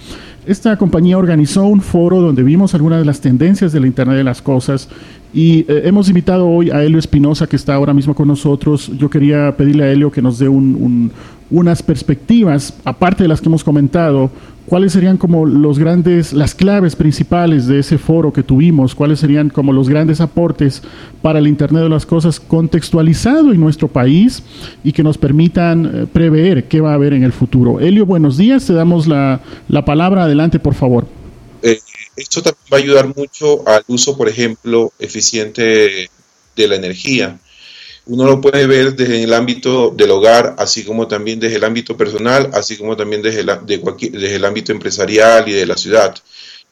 Esta 0.46 0.76
compañía 0.76 1.16
organizó 1.16 1.64
un 1.64 1.80
foro 1.80 2.20
donde 2.20 2.42
vimos 2.42 2.74
algunas 2.74 2.98
de 2.98 3.04
las 3.04 3.20
tendencias 3.20 3.72
de 3.72 3.80
Internet 3.80 4.16
de 4.16 4.24
las 4.24 4.42
Cosas 4.42 4.88
y 5.34 5.66
eh, 5.68 5.82
hemos 5.86 6.08
invitado 6.08 6.48
hoy 6.48 6.70
a 6.70 6.84
Helio 6.84 7.00
Espinosa, 7.00 7.48
que 7.48 7.56
está 7.56 7.74
ahora 7.74 7.92
mismo 7.92 8.14
con 8.14 8.28
nosotros. 8.28 8.90
Yo 8.96 9.10
quería 9.10 9.56
pedirle 9.56 9.82
a 9.82 9.90
Helio 9.90 10.12
que 10.12 10.22
nos 10.22 10.38
dé 10.38 10.48
unas 10.48 11.82
perspectivas, 11.82 12.72
aparte 12.84 13.24
de 13.24 13.28
las 13.28 13.40
que 13.40 13.48
hemos 13.48 13.64
comentado, 13.64 14.30
¿cuáles 14.66 14.92
serían 14.92 15.16
como 15.16 15.44
los 15.44 15.80
grandes, 15.80 16.32
las 16.32 16.54
claves 16.54 16.94
principales 16.94 17.66
de 17.66 17.80
ese 17.80 17.98
foro 17.98 18.32
que 18.32 18.44
tuvimos? 18.44 18.94
¿Cuáles 18.94 19.18
serían 19.18 19.50
como 19.50 19.72
los 19.72 19.88
grandes 19.88 20.20
aportes 20.20 20.82
para 21.20 21.40
el 21.40 21.48
Internet 21.48 21.82
de 21.82 21.88
las 21.88 22.06
Cosas 22.06 22.38
contextualizado 22.38 23.52
en 23.52 23.58
nuestro 23.58 23.88
país 23.88 24.40
y 24.84 24.92
que 24.92 25.02
nos 25.02 25.18
permitan 25.18 25.84
eh, 25.84 26.06
prever 26.12 26.68
qué 26.68 26.80
va 26.80 26.92
a 26.92 26.94
haber 26.94 27.12
en 27.12 27.24
el 27.24 27.32
futuro? 27.32 27.80
Elio, 27.80 28.06
buenos 28.06 28.36
días, 28.36 28.66
te 28.66 28.72
damos 28.72 29.08
la, 29.08 29.40
palabra. 29.84 30.24
Adelante, 30.24 30.60
por 30.60 30.74
favor. 30.74 31.23
Esto 32.16 32.42
también 32.42 32.64
va 32.72 32.76
a 32.76 32.80
ayudar 32.80 33.16
mucho 33.16 33.66
al 33.68 33.84
uso, 33.88 34.16
por 34.16 34.28
ejemplo, 34.28 34.92
eficiente 34.98 36.10
de 36.56 36.68
la 36.68 36.76
energía 36.76 37.38
uno 38.06 38.24
lo 38.24 38.40
puede 38.40 38.66
ver 38.66 38.94
desde 38.94 39.22
el 39.22 39.32
ámbito 39.32 39.90
del 39.96 40.10
hogar, 40.10 40.54
así 40.58 40.84
como 40.84 41.08
también 41.08 41.40
desde 41.40 41.56
el 41.56 41.64
ámbito 41.64 41.96
personal, 41.96 42.50
así 42.52 42.76
como 42.76 42.96
también 42.96 43.22
desde 43.22 43.40
el, 43.40 43.50
desde 43.66 44.36
el 44.36 44.44
ámbito 44.44 44.72
empresarial 44.72 45.48
y 45.48 45.52
de 45.52 45.66
la 45.66 45.76
ciudad. 45.76 46.14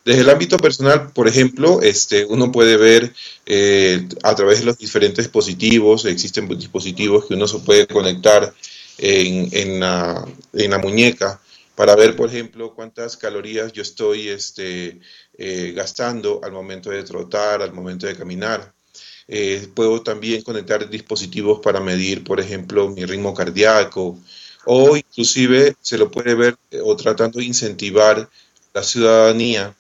Desde 0.04 0.22
el 0.22 0.30
ámbito 0.30 0.58
personal, 0.58 1.12
por 1.12 1.28
ejemplo, 1.28 1.80
este, 1.80 2.24
uno 2.24 2.52
puede 2.52 2.76
ver 2.76 3.12
eh, 3.46 4.06
a 4.22 4.34
través 4.34 4.60
de 4.60 4.66
los 4.66 4.78
diferentes 4.78 5.24
dispositivos, 5.24 6.04
existen 6.04 6.48
dispositivos 6.48 7.26
que 7.26 7.34
uno 7.34 7.46
se 7.46 7.60
puede 7.60 7.86
conectar 7.86 8.52
en, 8.98 9.48
en, 9.52 9.80
la, 9.80 10.26
en 10.52 10.70
la 10.70 10.78
muñeca 10.78 11.40
para 11.74 11.96
ver, 11.96 12.14
por 12.16 12.28
ejemplo, 12.28 12.74
cuántas 12.74 13.16
calorías 13.16 13.72
yo 13.72 13.80
estoy 13.80 14.28
este, 14.28 15.00
eh, 15.38 15.72
gastando 15.74 16.40
al 16.42 16.52
momento 16.52 16.90
de 16.90 17.02
trotar, 17.02 17.62
al 17.62 17.72
momento 17.72 18.06
de 18.06 18.16
caminar. 18.16 18.72
Eh, 19.28 19.68
puedo 19.74 20.02
también 20.02 20.42
conectar 20.42 20.88
dispositivos 20.90 21.60
para 21.60 21.80
medir, 21.80 22.24
por 22.24 22.40
ejemplo, 22.40 22.88
mi 22.90 23.04
ritmo 23.04 23.32
cardíaco 23.34 24.18
o 24.64 24.96
inclusive 24.96 25.74
se 25.80 25.98
lo 25.98 26.10
puede 26.10 26.34
ver 26.34 26.56
eh, 26.70 26.80
o 26.82 26.96
tratando 26.96 27.38
de 27.38 27.46
incentivar 27.46 28.28
la 28.74 28.82
ciudadanía 28.82 29.74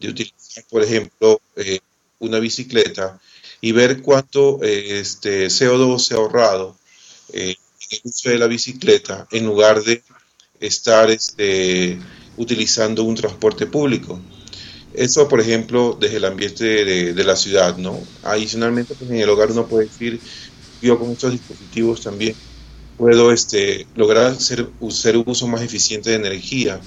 de 0.00 0.08
utilizar, 0.08 0.64
por 0.68 0.82
ejemplo, 0.82 1.40
eh, 1.56 1.78
una 2.18 2.38
bicicleta 2.38 3.20
y 3.60 3.72
ver 3.72 4.02
cuánto 4.02 4.60
este, 4.62 5.46
CO2 5.46 5.98
se 5.98 6.14
ha 6.14 6.18
ahorrado 6.18 6.76
en 7.32 7.54
el 7.90 8.00
uso 8.04 8.30
de 8.30 8.38
la 8.38 8.46
bicicleta 8.46 9.26
en 9.30 9.46
lugar 9.46 9.82
de 9.82 10.02
estar 10.60 11.10
este, 11.10 11.98
utilizando 12.36 13.04
un 13.04 13.14
transporte 13.14 13.66
público. 13.66 14.20
Eso, 14.96 15.28
por 15.28 15.40
ejemplo, 15.40 15.96
desde 16.00 16.16
el 16.16 16.24
ambiente 16.24 16.64
de, 16.64 17.24
la 17.24 17.36
ciudad, 17.36 17.76
¿no? 17.76 18.08
Adicionalmente, 18.22 18.94
pues 18.94 19.10
en 19.10 19.18
el 19.18 19.28
hogar 19.28 19.50
uno 19.50 19.68
puede 19.68 19.86
decir, 19.86 20.22
yo 20.80 20.98
con 20.98 21.12
estos 21.12 21.32
dispositivos 21.32 22.02
también 22.02 22.38
puedo 22.96 23.30
este, 23.30 23.86
lograr 23.94 24.26
hacer, 24.26 24.70
hacer 24.80 25.18
uso 25.18 25.46
más 25.48 25.62
eficiente 25.62 26.10
de 26.10 26.16
energía. 26.16 26.80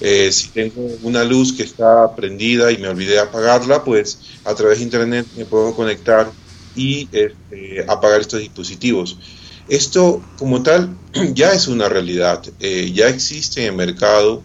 Eh, 0.00 0.30
si 0.30 0.52
tengo 0.52 0.82
una 1.02 1.24
luz 1.24 1.52
que 1.52 1.64
está 1.64 2.14
prendida 2.14 2.70
y 2.70 2.78
me 2.78 2.88
olvidé 2.88 3.18
apagarla, 3.18 3.84
pues 3.84 4.20
a 4.44 4.54
través 4.54 4.78
de 4.78 4.84
Internet 4.84 5.26
me 5.34 5.44
puedo 5.44 5.74
conectar 5.74 6.32
y 6.74 7.08
este, 7.10 7.84
apagar 7.88 8.20
estos 8.20 8.40
dispositivos. 8.40 9.18
Esto 9.66 10.22
como 10.36 10.62
tal 10.62 10.96
ya 11.34 11.52
es 11.52 11.66
una 11.66 11.88
realidad, 11.88 12.42
eh, 12.60 12.92
ya 12.94 13.08
existe 13.08 13.62
en 13.62 13.70
el 13.70 13.76
mercado, 13.76 14.44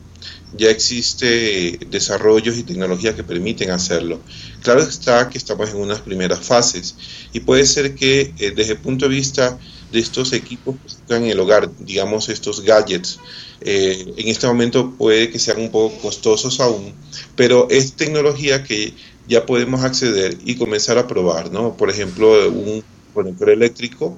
ya 0.55 0.69
existe 0.69 1.79
desarrollos 1.89 2.57
y 2.57 2.63
tecnologías 2.63 3.15
que 3.15 3.23
permiten 3.23 3.71
hacerlo. 3.71 4.21
Claro 4.61 4.81
está 4.81 5.29
que 5.29 5.37
estamos 5.37 5.69
en 5.69 5.77
unas 5.77 6.01
primeras 6.01 6.39
fases 6.45 6.95
y 7.33 7.39
puede 7.41 7.65
ser 7.65 7.95
que 7.95 8.33
eh, 8.37 8.53
desde 8.55 8.73
el 8.73 8.79
punto 8.79 9.07
de 9.07 9.15
vista 9.15 9.57
de 9.91 9.99
estos 9.99 10.33
equipos 10.33 10.75
que 10.81 10.87
están 10.87 11.23
en 11.23 11.31
el 11.31 11.39
hogar, 11.39 11.69
digamos 11.79 12.29
estos 12.29 12.61
gadgets, 12.61 13.19
eh, 13.61 14.13
en 14.17 14.27
este 14.27 14.47
momento 14.47 14.91
puede 14.97 15.29
que 15.29 15.39
sean 15.39 15.59
un 15.59 15.71
poco 15.71 15.97
costosos 15.99 16.59
aún, 16.59 16.93
pero 17.35 17.67
es 17.69 17.93
tecnología 17.93 18.63
que 18.63 18.93
ya 19.27 19.45
podemos 19.45 19.83
acceder 19.83 20.37
y 20.43 20.55
comenzar 20.55 20.97
a 20.97 21.07
probar, 21.07 21.51
¿no? 21.51 21.77
Por 21.77 21.89
ejemplo, 21.89 22.49
un 22.49 22.83
conector 23.13 23.49
eléctrico 23.49 24.17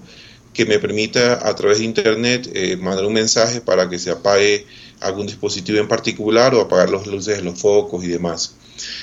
que 0.55 0.65
me 0.65 0.79
permita 0.79 1.47
a 1.47 1.53
través 1.53 1.79
de 1.79 1.83
internet 1.83 2.49
eh, 2.53 2.77
mandar 2.77 3.05
un 3.05 3.13
mensaje 3.13 3.61
para 3.61 3.89
que 3.89 3.99
se 3.99 4.09
apague 4.09 4.65
algún 5.01 5.27
dispositivo 5.27 5.77
en 5.79 5.87
particular 5.87 6.55
o 6.55 6.61
apagar 6.61 6.89
las 6.89 7.05
luces 7.05 7.43
los 7.43 7.59
focos 7.59 8.03
y 8.03 8.07
demás. 8.07 8.55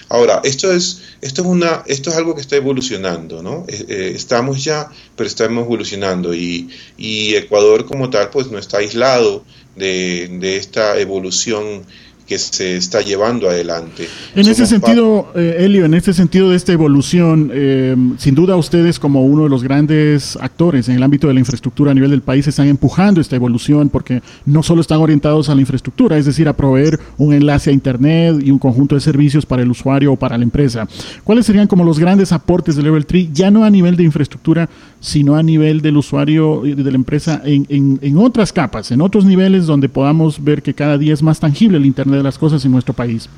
Ahora, 0.08 0.40
esto 0.44 0.72
es, 0.72 1.02
esto 1.20 1.42
es, 1.42 1.48
una, 1.48 1.82
esto 1.86 2.10
es 2.10 2.16
algo 2.16 2.34
que 2.34 2.40
está 2.40 2.56
evolucionando, 2.56 3.42
¿no? 3.42 3.64
Eh, 3.68 4.12
estamos 4.14 4.64
ya, 4.64 4.90
pero 5.16 5.26
estamos 5.26 5.64
evolucionando 5.64 6.34
y, 6.34 6.68
y, 6.96 7.34
Ecuador 7.34 7.86
como 7.86 8.10
tal, 8.10 8.30
pues 8.30 8.50
no 8.50 8.58
está 8.58 8.78
aislado 8.78 9.44
de, 9.76 10.28
de 10.40 10.56
esta 10.56 10.98
evolución 10.98 11.86
que 12.32 12.38
se 12.38 12.76
está 12.76 13.02
llevando 13.02 13.46
adelante. 13.50 14.08
En 14.34 14.48
ese 14.48 14.64
sentido, 14.64 15.30
eh, 15.34 15.56
Elio, 15.58 15.84
en 15.84 15.92
ese 15.92 16.14
sentido 16.14 16.48
de 16.48 16.56
esta 16.56 16.72
evolución, 16.72 17.50
eh, 17.52 17.94
sin 18.16 18.34
duda 18.34 18.56
ustedes 18.56 18.98
como 18.98 19.26
uno 19.26 19.44
de 19.44 19.50
los 19.50 19.62
grandes 19.62 20.38
actores 20.40 20.88
en 20.88 20.96
el 20.96 21.02
ámbito 21.02 21.28
de 21.28 21.34
la 21.34 21.40
infraestructura 21.40 21.90
a 21.90 21.94
nivel 21.94 22.10
del 22.10 22.22
país 22.22 22.46
están 22.46 22.68
empujando 22.68 23.20
esta 23.20 23.36
evolución 23.36 23.90
porque 23.90 24.22
no 24.46 24.62
solo 24.62 24.80
están 24.80 25.00
orientados 25.00 25.50
a 25.50 25.54
la 25.54 25.60
infraestructura, 25.60 26.16
es 26.16 26.24
decir, 26.24 26.48
a 26.48 26.56
proveer 26.56 26.98
un 27.18 27.34
enlace 27.34 27.68
a 27.68 27.72
Internet 27.74 28.36
y 28.42 28.50
un 28.50 28.58
conjunto 28.58 28.94
de 28.94 29.02
servicios 29.02 29.44
para 29.44 29.62
el 29.62 29.70
usuario 29.70 30.12
o 30.12 30.16
para 30.16 30.38
la 30.38 30.44
empresa. 30.44 30.88
¿Cuáles 31.24 31.44
serían 31.44 31.66
como 31.66 31.84
los 31.84 31.98
grandes 31.98 32.32
aportes 32.32 32.76
de 32.76 32.82
Level 32.82 33.04
3, 33.04 33.28
ya 33.34 33.50
no 33.50 33.64
a 33.64 33.68
nivel 33.68 33.96
de 33.96 34.04
infraestructura, 34.04 34.70
sino 35.00 35.36
a 35.36 35.42
nivel 35.42 35.82
del 35.82 35.98
usuario 35.98 36.64
y 36.64 36.72
de 36.72 36.90
la 36.90 36.96
empresa 36.96 37.42
en, 37.44 37.66
en, 37.68 37.98
en 38.00 38.16
otras 38.16 38.54
capas, 38.54 38.90
en 38.90 39.02
otros 39.02 39.26
niveles 39.26 39.66
donde 39.66 39.90
podamos 39.90 40.42
ver 40.42 40.62
que 40.62 40.72
cada 40.72 40.96
día 40.96 41.12
es 41.12 41.22
más 41.22 41.38
tangible 41.38 41.76
el 41.76 41.84
Internet? 41.84 42.21
De 42.22 42.28
las 42.28 42.38
cosas 42.38 42.64
en 42.64 42.70
nuestro 42.70 42.94
país. 42.94 43.28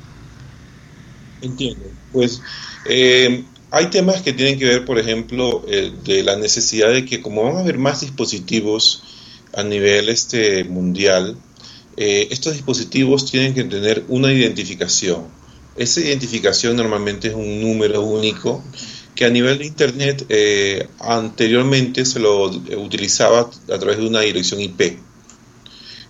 Entiendo. 1.41 1.85
Pues 2.11 2.41
eh, 2.89 3.43
hay 3.71 3.87
temas 3.87 4.21
que 4.21 4.33
tienen 4.33 4.57
que 4.57 4.65
ver, 4.65 4.85
por 4.85 4.99
ejemplo, 4.99 5.65
eh, 5.67 5.91
de 6.03 6.23
la 6.23 6.35
necesidad 6.37 6.91
de 6.91 7.05
que 7.05 7.21
como 7.21 7.43
vamos 7.43 7.61
a 7.61 7.65
ver 7.65 7.77
más 7.77 8.01
dispositivos 8.01 9.03
a 9.53 9.63
nivel 9.63 10.09
este 10.09 10.63
mundial, 10.63 11.37
eh, 11.97 12.27
estos 12.31 12.53
dispositivos 12.53 13.29
tienen 13.29 13.53
que 13.53 13.63
tener 13.63 14.03
una 14.07 14.31
identificación. 14.31 15.25
Esa 15.75 15.99
identificación 16.01 16.75
normalmente 16.75 17.29
es 17.29 17.33
un 17.33 17.61
número 17.61 18.01
único 18.01 18.63
que 19.13 19.25
a 19.25 19.29
nivel 19.29 19.57
de 19.57 19.65
Internet 19.65 20.27
anteriormente 20.99 22.05
se 22.05 22.19
lo 22.19 22.49
utilizaba 22.77 23.41
a 23.41 23.79
través 23.79 23.97
de 23.97 24.07
una 24.07 24.21
dirección 24.21 24.59
IP 24.59 24.97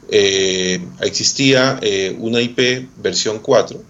eh, 0.10 0.80
existía 1.02 1.80
eh, 1.82 2.16
una 2.20 2.42
IP 2.42 2.88
versión 2.98 3.40
4, 3.40 3.82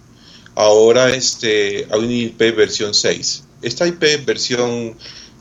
ahora 0.56 1.14
este, 1.14 1.88
hay 1.90 2.00
una 2.00 2.14
IP 2.14 2.56
versión 2.56 2.94
6. 2.94 3.44
Esta 3.62 3.88
IP 3.88 4.26
versión 4.26 4.96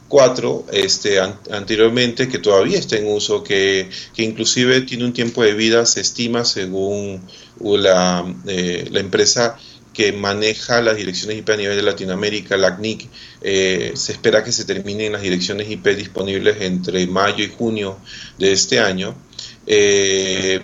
4 0.09 0.67
este, 0.73 1.19
anteriormente 1.51 2.29
que 2.29 2.39
todavía 2.39 2.79
está 2.79 2.97
en 2.97 3.09
uso, 3.09 3.43
que, 3.43 3.89
que, 4.15 4.23
inclusive 4.23 4.83
tiene 4.83 5.05
un 5.05 5.13
tiempo 5.13 5.43
de 5.43 5.55
vida, 5.55 5.87
se 5.87 6.01
estima 6.01 6.45
según 6.45 7.23
la, 7.61 8.25
eh, 8.47 8.89
la 8.91 9.01
empresa 9.01 9.59
que 9.95 10.13
maneja 10.13 10.83
las 10.83 10.97
direcciones 10.97 11.39
IP 11.39 11.51
a 11.51 11.57
nivel 11.57 11.77
de 11.77 11.83
Latinoamérica, 11.83 12.57
la 12.57 12.77
CNIC, 12.77 13.09
eh, 13.41 13.93
se 13.95 14.13
espera 14.13 14.43
que 14.43 14.53
se 14.53 14.65
terminen 14.65 15.13
las 15.13 15.23
direcciones 15.23 15.71
IP 15.71 15.87
disponibles 15.97 16.61
entre 16.61 17.07
mayo 17.07 17.45
y 17.45 17.49
junio 17.49 17.99
de 18.39 18.53
este 18.53 18.81
año. 18.81 19.15
Eh, 19.67 20.61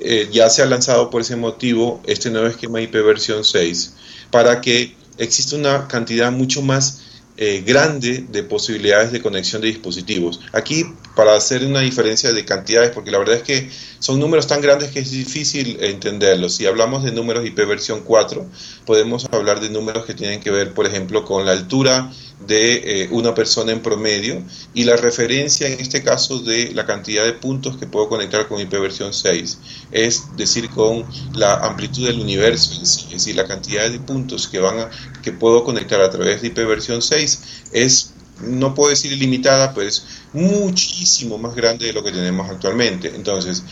eh, 0.00 0.28
ya 0.32 0.50
se 0.50 0.62
ha 0.62 0.66
lanzado 0.66 1.08
por 1.10 1.22
ese 1.22 1.36
motivo 1.36 2.02
este 2.06 2.30
nuevo 2.30 2.46
esquema 2.46 2.80
IP 2.80 2.92
versión 3.04 3.44
6 3.44 3.94
para 4.30 4.60
que 4.60 4.94
exista 5.18 5.56
una 5.56 5.86
cantidad 5.88 6.32
mucho 6.32 6.62
más 6.62 7.02
eh, 7.36 7.62
grande 7.66 8.24
de 8.28 8.42
posibilidades 8.44 9.12
de 9.12 9.20
conexión 9.20 9.60
de 9.62 9.68
dispositivos. 9.68 10.40
Aquí, 10.52 10.84
para 11.16 11.34
hacer 11.34 11.64
una 11.64 11.80
diferencia 11.80 12.32
de 12.32 12.44
cantidades, 12.44 12.90
porque 12.90 13.10
la 13.10 13.18
verdad 13.18 13.36
es 13.36 13.42
que 13.42 13.70
son 14.04 14.20
números 14.20 14.46
tan 14.46 14.60
grandes 14.60 14.90
que 14.90 14.98
es 14.98 15.12
difícil 15.12 15.78
entenderlos. 15.80 16.56
Si 16.56 16.66
hablamos 16.66 17.04
de 17.04 17.10
números 17.10 17.46
IP 17.46 17.56
versión 17.66 18.02
4, 18.02 18.44
podemos 18.84 19.24
hablar 19.32 19.60
de 19.60 19.70
números 19.70 20.04
que 20.04 20.12
tienen 20.12 20.40
que 20.40 20.50
ver, 20.50 20.74
por 20.74 20.84
ejemplo, 20.84 21.24
con 21.24 21.46
la 21.46 21.52
altura 21.52 22.12
de 22.46 23.04
eh, 23.04 23.08
una 23.12 23.34
persona 23.34 23.72
en 23.72 23.80
promedio 23.80 24.42
y 24.74 24.84
la 24.84 24.96
referencia 24.96 25.68
en 25.68 25.80
este 25.80 26.02
caso 26.02 26.40
de 26.40 26.74
la 26.74 26.84
cantidad 26.84 27.24
de 27.24 27.32
puntos 27.32 27.78
que 27.78 27.86
puedo 27.86 28.10
conectar 28.10 28.46
con 28.46 28.60
IP 28.60 28.72
versión 28.72 29.14
6, 29.14 29.58
es 29.90 30.36
decir, 30.36 30.68
con 30.68 31.06
la 31.32 31.54
amplitud 31.54 32.06
del 32.06 32.20
universo 32.20 32.82
es 32.82 33.08
decir, 33.08 33.34
la 33.36 33.46
cantidad 33.46 33.88
de 33.88 34.00
puntos 34.00 34.48
que, 34.48 34.58
van 34.58 34.80
a, 34.80 34.90
que 35.22 35.32
puedo 35.32 35.64
conectar 35.64 36.02
a 36.02 36.10
través 36.10 36.42
de 36.42 36.48
IP 36.48 36.56
versión 36.56 37.00
6 37.00 37.40
es, 37.72 38.12
no 38.42 38.74
puedo 38.74 38.90
decir 38.90 39.12
ilimitada, 39.12 39.72
pues 39.72 40.04
muchísimo 40.34 41.38
más 41.38 41.54
grande 41.54 41.86
de 41.86 41.92
lo 41.92 42.02
que 42.02 42.10
tenemos 42.10 42.50
actualmente. 42.50 43.12
Entonces, 43.14 43.62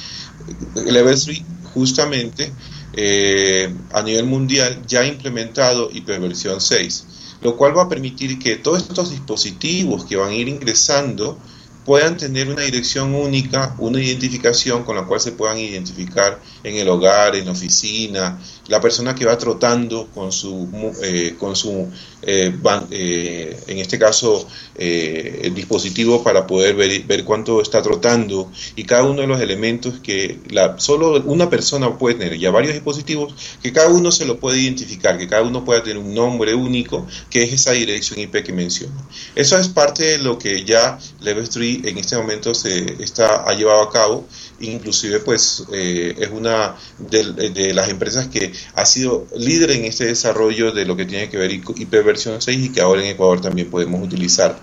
Level 0.86 1.20
3 1.20 1.42
justamente 1.74 2.52
eh, 2.94 3.72
a 3.92 4.02
nivel 4.02 4.26
mundial 4.26 4.82
ya 4.86 5.00
ha 5.00 5.06
implementado 5.06 5.90
IP 5.92 6.08
versión 6.18 6.60
6 6.60 7.06
lo 7.42 7.56
cual 7.56 7.76
va 7.76 7.82
a 7.82 7.88
permitir 7.88 8.38
que 8.38 8.56
todos 8.56 8.82
estos 8.82 9.10
dispositivos 9.10 10.04
que 10.04 10.16
van 10.16 10.30
a 10.30 10.34
ir 10.34 10.48
ingresando 10.48 11.38
puedan 11.84 12.16
tener 12.16 12.48
una 12.48 12.62
dirección 12.62 13.14
única, 13.14 13.74
una 13.78 14.00
identificación 14.00 14.84
con 14.84 14.96
la 14.96 15.04
cual 15.04 15.20
se 15.20 15.32
puedan 15.32 15.58
identificar 15.58 16.40
en 16.62 16.76
el 16.76 16.88
hogar, 16.88 17.34
en 17.34 17.46
la 17.46 17.52
oficina, 17.52 18.38
la 18.68 18.80
persona 18.80 19.14
que 19.14 19.24
va 19.24 19.36
trotando 19.36 20.08
con 20.14 20.30
su, 20.30 20.68
eh, 21.02 21.34
con 21.38 21.56
su 21.56 21.88
eh, 22.22 22.54
eh, 22.90 23.60
en 23.66 23.78
este 23.78 23.98
caso, 23.98 24.46
el 24.76 25.54
dispositivo 25.54 26.22
para 26.22 26.46
poder 26.46 26.74
ver, 26.74 27.02
ver, 27.02 27.24
cuánto 27.24 27.60
está 27.60 27.82
trotando 27.82 28.50
y 28.76 28.84
cada 28.84 29.04
uno 29.04 29.20
de 29.20 29.26
los 29.26 29.40
elementos 29.40 30.00
que 30.00 30.38
la, 30.50 30.78
solo 30.78 31.22
una 31.24 31.50
persona 31.50 31.98
puede 31.98 32.16
tener, 32.16 32.38
ya 32.38 32.50
varios 32.50 32.72
dispositivos, 32.72 33.34
que 33.62 33.72
cada 33.72 33.88
uno 33.88 34.10
se 34.10 34.24
lo 34.24 34.38
puede 34.38 34.60
identificar, 34.60 35.18
que 35.18 35.28
cada 35.28 35.42
uno 35.42 35.64
pueda 35.64 35.82
tener 35.82 35.98
un 35.98 36.14
nombre 36.14 36.54
único, 36.54 37.06
que 37.30 37.42
es 37.42 37.52
esa 37.52 37.72
dirección 37.72 38.20
IP 38.20 38.42
que 38.42 38.52
menciono. 38.52 38.94
Eso 39.34 39.58
es 39.58 39.68
parte 39.68 40.04
de 40.04 40.18
lo 40.18 40.38
que 40.38 40.64
ya 40.64 40.98
Level 41.20 41.48
3 41.48 41.84
en 41.84 41.98
este 41.98 42.16
momento 42.16 42.54
se 42.54 43.02
está, 43.02 43.48
ha 43.48 43.54
llevado 43.54 43.82
a 43.82 43.90
cabo 43.90 44.26
inclusive 44.62 45.20
pues 45.20 45.64
eh, 45.72 46.14
es 46.18 46.30
una 46.30 46.76
de, 46.98 47.74
las 47.74 47.88
empresas 47.88 48.28
que 48.28 48.52
ha 48.74 48.84
sido 48.84 49.26
líder 49.36 49.72
en 49.72 49.84
este 49.84 50.06
desarrollo 50.06 50.72
de 50.72 50.84
lo 50.84 50.96
que 50.96 51.04
tiene 51.04 51.28
que 51.28 51.36
ver 51.36 51.52
IP 51.52 51.90
versión 52.04 52.40
6 52.40 52.66
y 52.66 52.68
que 52.70 52.80
ahora 52.80 53.02
en 53.02 53.08
Ecuador 53.08 53.40
también 53.40 53.70
podemos 53.70 54.02
utilizar. 54.02 54.60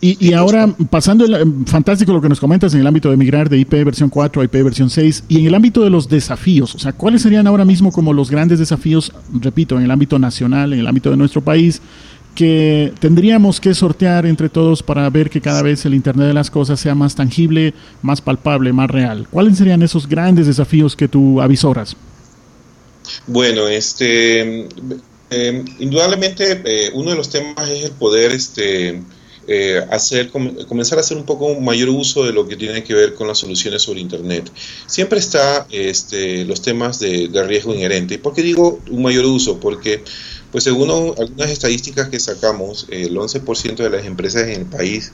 Y, 0.00 0.32
ahora 0.32 0.68
pasando, 0.90 1.24
el, 1.24 1.64
fantástico 1.66 2.12
lo 2.12 2.20
que 2.20 2.28
nos 2.28 2.40
comentas 2.40 2.74
en 2.74 2.80
el 2.80 2.86
ámbito 2.86 3.10
de 3.10 3.16
migrar 3.16 3.48
de 3.48 3.58
IP 3.58 3.84
versión 3.84 4.08
4 4.08 4.42
a 4.42 4.44
IP 4.44 4.52
versión 4.64 4.90
6 4.90 5.24
y 5.28 5.40
en 5.40 5.46
el 5.46 5.54
ámbito 5.54 5.82
de 5.82 5.90
los 5.90 6.08
desafíos, 6.08 6.74
o 6.74 6.78
sea, 6.78 6.92
¿cuáles 6.92 7.22
serían 7.22 7.46
ahora 7.46 7.64
mismo 7.64 7.92
como 7.92 8.12
los 8.12 8.30
grandes 8.30 8.58
desafíos, 8.58 9.12
repito, 9.32 9.76
en 9.76 9.84
el 9.84 9.90
ámbito 9.90 10.18
nacional, 10.18 10.72
en 10.72 10.80
el 10.80 10.86
ámbito 10.86 11.10
de 11.10 11.16
nuestro 11.16 11.42
país? 11.42 11.80
que 12.34 12.92
tendríamos 13.00 13.60
que 13.60 13.74
sortear 13.74 14.24
entre 14.24 14.48
todos 14.48 14.82
para 14.82 15.10
ver 15.10 15.30
que 15.30 15.40
cada 15.40 15.62
vez 15.62 15.84
el 15.84 15.94
Internet 15.94 16.28
de 16.28 16.34
las 16.34 16.50
Cosas 16.50 16.78
sea 16.78 16.94
más 16.94 17.14
tangible, 17.14 17.74
más 18.02 18.20
palpable, 18.20 18.72
más 18.72 18.88
real. 18.88 19.26
¿Cuáles 19.28 19.58
serían 19.58 19.82
esos 19.82 20.08
grandes 20.08 20.46
desafíos 20.46 20.94
que 20.94 21.08
tú 21.08 21.40
avisoras? 21.40 21.96
Bueno, 23.26 23.66
este, 23.66 24.68
eh, 25.30 25.64
indudablemente 25.78 26.60
eh, 26.64 26.90
uno 26.94 27.10
de 27.10 27.16
los 27.16 27.30
temas 27.30 27.68
es 27.68 27.84
el 27.84 27.92
poder 27.92 28.32
este, 28.32 29.02
eh, 29.46 29.84
hacer, 29.90 30.30
comenzar 30.30 30.98
a 30.98 31.00
hacer 31.00 31.16
un 31.16 31.24
poco 31.24 31.58
mayor 31.60 31.88
uso 31.88 32.24
de 32.24 32.32
lo 32.32 32.46
que 32.46 32.56
tiene 32.56 32.84
que 32.84 32.94
ver 32.94 33.14
con 33.14 33.26
las 33.26 33.38
soluciones 33.38 33.82
sobre 33.82 34.00
Internet. 34.00 34.50
Siempre 34.86 35.18
está 35.18 35.66
este, 35.70 36.44
los 36.44 36.62
temas 36.62 36.98
de, 37.00 37.28
de 37.28 37.42
riesgo 37.44 37.74
inherente. 37.74 38.18
¿Por 38.18 38.34
qué 38.34 38.42
digo 38.42 38.80
un 38.90 39.02
mayor 39.02 39.24
uso? 39.24 39.58
Porque 39.58 40.04
pues 40.52 40.64
según 40.64 40.90
algunas 40.90 41.50
estadísticas 41.50 42.08
que 42.08 42.18
sacamos, 42.18 42.86
el 42.90 43.16
11% 43.16 43.76
de 43.76 43.90
las 43.90 44.04
empresas 44.04 44.48
en 44.48 44.60
el 44.60 44.66
país 44.66 45.12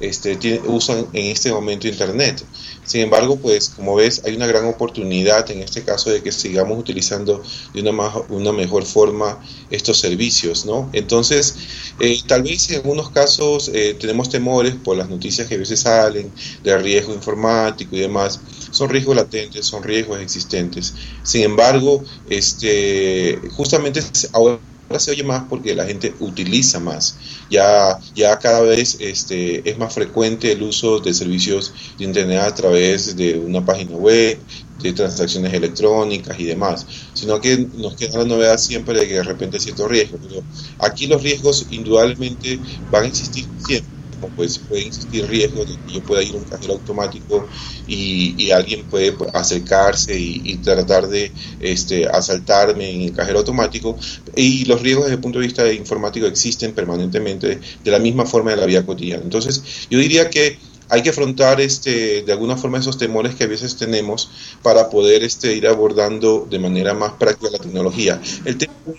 este, 0.00 0.60
usan 0.66 1.06
en 1.12 1.26
este 1.26 1.50
momento 1.52 1.88
Internet. 1.88 2.44
Sin 2.84 3.00
embargo, 3.00 3.36
pues 3.36 3.70
como 3.70 3.96
ves, 3.96 4.22
hay 4.24 4.36
una 4.36 4.46
gran 4.46 4.64
oportunidad 4.66 5.50
en 5.50 5.62
este 5.62 5.82
caso 5.82 6.10
de 6.10 6.22
que 6.22 6.30
sigamos 6.30 6.78
utilizando 6.78 7.42
de 7.74 7.80
una, 7.80 8.12
una 8.28 8.52
mejor 8.52 8.84
forma 8.84 9.40
estos 9.70 9.98
servicios, 9.98 10.64
¿no? 10.66 10.88
Entonces, 10.92 11.56
eh, 11.98 12.20
tal 12.26 12.42
vez 12.42 12.70
en 12.70 12.76
algunos 12.76 13.10
casos 13.10 13.70
eh, 13.74 13.96
tenemos 13.98 14.28
temores 14.28 14.74
por 14.74 14.96
las 14.96 15.08
noticias 15.08 15.48
que 15.48 15.56
a 15.56 15.58
veces 15.58 15.80
salen 15.80 16.30
de 16.62 16.78
riesgo 16.78 17.12
informático 17.12 17.96
y 17.96 18.00
demás. 18.00 18.40
Son 18.70 18.88
riesgos 18.88 19.16
latentes, 19.16 19.66
son 19.66 19.82
riesgos 19.82 20.20
existentes. 20.20 20.94
Sin 21.22 21.42
embargo, 21.42 22.04
este, 22.30 23.40
justamente 23.56 24.00
ahora 24.32 24.58
ahora 24.88 25.00
se 25.00 25.10
oye 25.10 25.24
más 25.24 25.44
porque 25.48 25.74
la 25.74 25.84
gente 25.86 26.14
utiliza 26.20 26.78
más. 26.80 27.18
Ya, 27.50 27.98
ya 28.14 28.38
cada 28.38 28.62
vez 28.62 28.96
este, 29.00 29.68
es 29.68 29.78
más 29.78 29.92
frecuente 29.92 30.52
el 30.52 30.62
uso 30.62 31.00
de 31.00 31.12
servicios 31.12 31.72
de 31.98 32.04
Internet 32.04 32.40
a 32.40 32.54
través 32.54 33.16
de 33.16 33.38
una 33.38 33.64
página 33.64 33.96
web, 33.96 34.38
de 34.78 34.92
transacciones 34.92 35.52
electrónicas 35.54 36.38
y 36.38 36.44
demás, 36.44 36.86
sino 37.14 37.40
que 37.40 37.56
nos 37.74 37.96
queda 37.96 38.18
la 38.18 38.24
novedad 38.24 38.58
siempre 38.58 38.98
de 38.98 39.08
que 39.08 39.14
de 39.14 39.22
repente 39.22 39.56
hay 39.56 39.62
ciertos 39.62 39.90
riesgos. 39.90 40.20
Pero 40.22 40.44
aquí 40.78 41.06
los 41.06 41.22
riesgos 41.22 41.66
indudablemente 41.70 42.60
van 42.90 43.04
a 43.04 43.08
existir 43.08 43.46
siempre 43.58 43.95
pues 44.34 44.58
puede 44.58 44.86
existir 44.86 45.26
riesgo 45.26 45.64
de 45.64 45.76
que 45.78 45.92
yo 45.94 46.02
pueda 46.02 46.22
ir 46.22 46.34
a 46.34 46.38
un 46.38 46.44
cajero 46.44 46.74
automático 46.74 47.46
y, 47.86 48.50
alguien 48.50 48.86
puede 48.86 49.12
pues, 49.12 49.30
acercarse 49.34 50.18
y, 50.18 50.56
tratar 50.58 51.08
de 51.08 51.32
este, 51.60 52.06
asaltarme 52.06 52.90
en 52.90 53.02
el 53.02 53.12
cajero 53.12 53.38
automático 53.38 53.96
y 54.34 54.64
los 54.64 54.82
riesgos 54.82 55.04
desde 55.04 55.16
el 55.16 55.20
punto 55.20 55.38
de 55.38 55.46
vista 55.46 55.72
informático 55.72 56.26
existen 56.26 56.72
permanentemente 56.74 57.60
de 57.84 57.90
la 57.90 57.98
misma 57.98 58.24
forma 58.24 58.50
de 58.50 58.56
la 58.56 58.66
vida 58.66 58.84
cotidiana. 58.84 59.22
Entonces 59.22 59.86
yo 59.90 59.98
diría 59.98 60.30
que 60.30 60.58
hay 60.88 61.02
que 61.02 61.10
afrontar 61.10 61.60
este, 61.60 62.22
de 62.22 62.32
alguna 62.32 62.56
forma 62.56 62.78
esos 62.78 62.98
temores 62.98 63.34
que 63.34 63.44
a 63.44 63.48
veces 63.48 63.76
tenemos 63.76 64.30
para 64.62 64.88
poder 64.88 65.22
este, 65.24 65.54
ir 65.54 65.66
abordando 65.66 66.46
de 66.48 66.58
manera 66.58 66.94
más 66.94 67.12
práctica 67.12 67.50
la 67.50 67.58
tecnología. 67.58 68.20
El 68.44 68.56
tema 68.56 68.74
de 68.86 68.96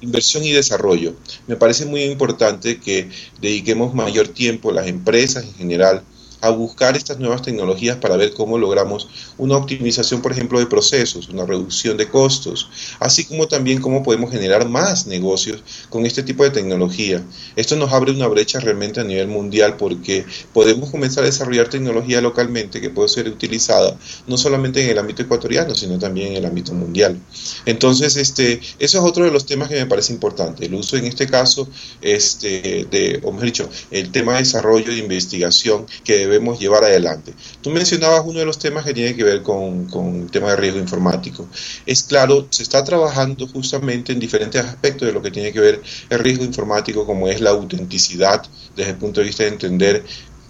inversión 0.00 0.44
y 0.44 0.50
desarrollo. 0.50 1.14
Me 1.46 1.56
parece 1.56 1.86
muy 1.86 2.02
importante 2.02 2.80
que 2.80 3.08
dediquemos 3.40 3.94
mayor 3.94 4.28
tiempo, 4.28 4.72
las 4.72 4.88
empresas 4.88 5.44
en 5.44 5.54
general, 5.54 6.02
a 6.40 6.50
buscar 6.50 6.96
estas 6.96 7.18
nuevas 7.18 7.42
tecnologías 7.42 7.96
para 7.96 8.16
ver 8.16 8.32
cómo 8.32 8.58
logramos 8.58 9.08
una 9.38 9.56
optimización, 9.56 10.22
por 10.22 10.32
ejemplo, 10.32 10.58
de 10.58 10.66
procesos, 10.66 11.28
una 11.28 11.46
reducción 11.46 11.96
de 11.96 12.08
costos, 12.08 12.68
así 12.98 13.24
como 13.24 13.48
también 13.48 13.80
cómo 13.80 14.02
podemos 14.02 14.30
generar 14.30 14.68
más 14.68 15.06
negocios 15.06 15.62
con 15.88 16.06
este 16.06 16.22
tipo 16.22 16.44
de 16.44 16.50
tecnología. 16.50 17.22
Esto 17.56 17.76
nos 17.76 17.92
abre 17.92 18.12
una 18.12 18.26
brecha 18.28 18.60
realmente 18.60 19.00
a 19.00 19.04
nivel 19.04 19.28
mundial 19.28 19.76
porque 19.76 20.24
podemos 20.52 20.90
comenzar 20.90 21.24
a 21.24 21.26
desarrollar 21.26 21.68
tecnología 21.68 22.20
localmente 22.20 22.80
que 22.80 22.90
puede 22.90 23.08
ser 23.08 23.28
utilizada 23.28 23.96
no 24.26 24.36
solamente 24.36 24.82
en 24.82 24.90
el 24.90 24.98
ámbito 24.98 25.22
ecuatoriano, 25.22 25.74
sino 25.74 25.98
también 25.98 26.28
en 26.28 26.36
el 26.36 26.46
ámbito 26.46 26.72
mundial. 26.72 27.18
Entonces, 27.66 28.16
este, 28.16 28.60
eso 28.78 28.98
es 28.98 29.04
otro 29.04 29.24
de 29.24 29.30
los 29.30 29.46
temas 29.46 29.68
que 29.68 29.76
me 29.76 29.86
parece 29.86 30.12
importante. 30.12 30.66
El 30.66 30.74
uso 30.74 30.96
en 30.96 31.06
este 31.06 31.26
caso, 31.26 31.68
este, 32.00 32.86
de, 32.90 33.20
o 33.22 33.32
mejor 33.32 33.46
dicho, 33.46 33.68
el 33.90 34.10
tema 34.10 34.34
de 34.34 34.40
desarrollo 34.40 34.92
de 34.92 34.98
investigación 34.98 35.86
que 36.04 36.18
debe 36.18 36.29
debemos 36.30 36.58
llevar 36.58 36.84
adelante. 36.84 37.34
Tú 37.60 37.70
mencionabas 37.70 38.22
uno 38.24 38.38
de 38.38 38.44
los 38.44 38.58
temas 38.58 38.84
que 38.84 38.94
tiene 38.94 39.14
que 39.14 39.24
ver 39.24 39.42
con, 39.42 39.86
con 39.86 40.22
el 40.22 40.30
tema 40.30 40.50
de 40.50 40.56
riesgo 40.56 40.78
informático. 40.78 41.48
Es 41.86 42.02
claro, 42.02 42.46
se 42.50 42.62
está 42.62 42.84
trabajando 42.84 43.46
justamente 43.48 44.12
en 44.12 44.20
diferentes 44.20 44.64
aspectos 44.64 45.06
de 45.06 45.12
lo 45.12 45.22
que 45.22 45.30
tiene 45.30 45.52
que 45.52 45.60
ver 45.60 45.82
el 46.08 46.18
riesgo 46.18 46.44
informático, 46.44 47.06
como 47.06 47.28
es 47.28 47.40
la 47.40 47.50
autenticidad 47.50 48.42
desde 48.76 48.92
el 48.92 48.96
punto 48.96 49.20
de 49.20 49.26
vista 49.26 49.42
de 49.42 49.50
entender 49.50 50.04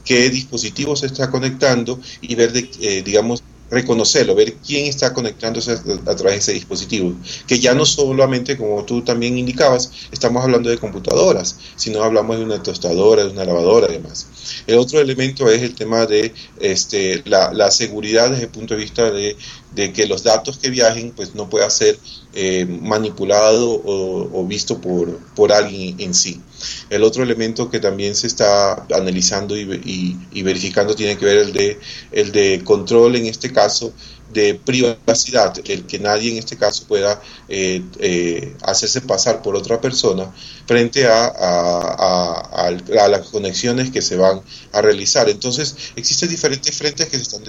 qué 0.04 0.30
dispositivo 0.30 0.96
se 0.96 1.06
está 1.06 1.30
conectando 1.30 2.00
y 2.20 2.34
ver, 2.34 2.52
de, 2.52 2.70
eh, 2.80 3.02
digamos, 3.02 3.42
reconocerlo, 3.70 4.34
ver 4.34 4.54
quién 4.54 4.86
está 4.86 5.14
conectándose 5.14 5.72
a, 5.72 6.16
través 6.16 6.22
de 6.22 6.36
ese 6.36 6.52
dispositivo. 6.52 7.14
Que 7.46 7.60
ya 7.60 7.74
no 7.74 7.86
solamente, 7.86 8.56
como 8.56 8.84
tú 8.84 9.02
también 9.02 9.38
indicabas, 9.38 9.92
estamos 10.10 10.42
hablando 10.42 10.70
de 10.70 10.78
computadoras, 10.78 11.56
sino 11.76 12.02
hablamos 12.02 12.38
de 12.38 12.44
una 12.44 12.62
tostadora, 12.62 13.24
de 13.24 13.30
una 13.30 13.44
lavadora, 13.44 13.86
además. 13.88 14.26
El 14.66 14.78
otro 14.78 15.00
elemento 15.00 15.48
es 15.48 15.62
el 15.62 15.74
tema 15.74 16.06
de 16.06 16.32
este, 16.58 17.22
la, 17.24 17.70
seguridad 17.70 18.30
desde 18.30 18.44
el 18.44 18.50
punto 18.50 18.74
de 18.74 18.80
vista 18.80 19.10
de, 19.10 19.36
que 19.74 20.06
los 20.06 20.24
datos 20.24 20.58
que 20.58 20.68
viajen 20.68 21.12
pues 21.12 21.34
no 21.34 21.48
pueda 21.48 21.70
ser 21.70 21.98
eh, 22.34 22.66
manipulado 22.66 23.80
o, 23.84 24.44
visto 24.46 24.80
por, 24.80 25.18
por 25.34 25.52
alguien 25.52 25.96
en 26.00 26.14
sí. 26.14 26.40
El 26.90 27.04
otro 27.04 27.22
elemento 27.22 27.70
que 27.70 27.80
también 27.80 28.14
se 28.14 28.26
está 28.26 28.86
analizando 28.94 29.56
y, 29.56 30.18
y, 30.32 30.42
verificando 30.42 30.94
tiene 30.94 31.16
que 31.16 31.24
ver 31.24 31.38
el 31.38 31.52
de, 31.52 31.78
el 32.12 32.32
de 32.32 32.62
control, 32.64 33.16
en 33.16 33.26
este 33.26 33.52
caso, 33.52 33.92
de 34.32 34.54
privacidad, 34.54 35.54
el 35.66 35.86
que 35.86 35.98
nadie 35.98 36.30
en 36.30 36.38
este 36.38 36.56
caso 36.56 36.84
pueda 36.86 37.20
eh, 37.48 37.82
eh, 37.98 38.54
hacerse 38.62 39.00
pasar 39.00 39.42
por 39.42 39.56
otra 39.56 39.80
persona 39.80 40.32
frente 40.66 41.06
a, 41.06 41.26
a, 41.26 42.70
las 43.08 43.28
conexiones 43.28 43.90
que 43.90 44.02
se 44.02 44.16
van 44.16 44.40
a 44.72 44.80
realizar. 44.82 45.28
Entonces, 45.28 45.74
existen 45.96 46.28
diferentes 46.28 46.76
frentes 46.76 47.08
que 47.08 47.16
se 47.16 47.22
están 47.22 47.42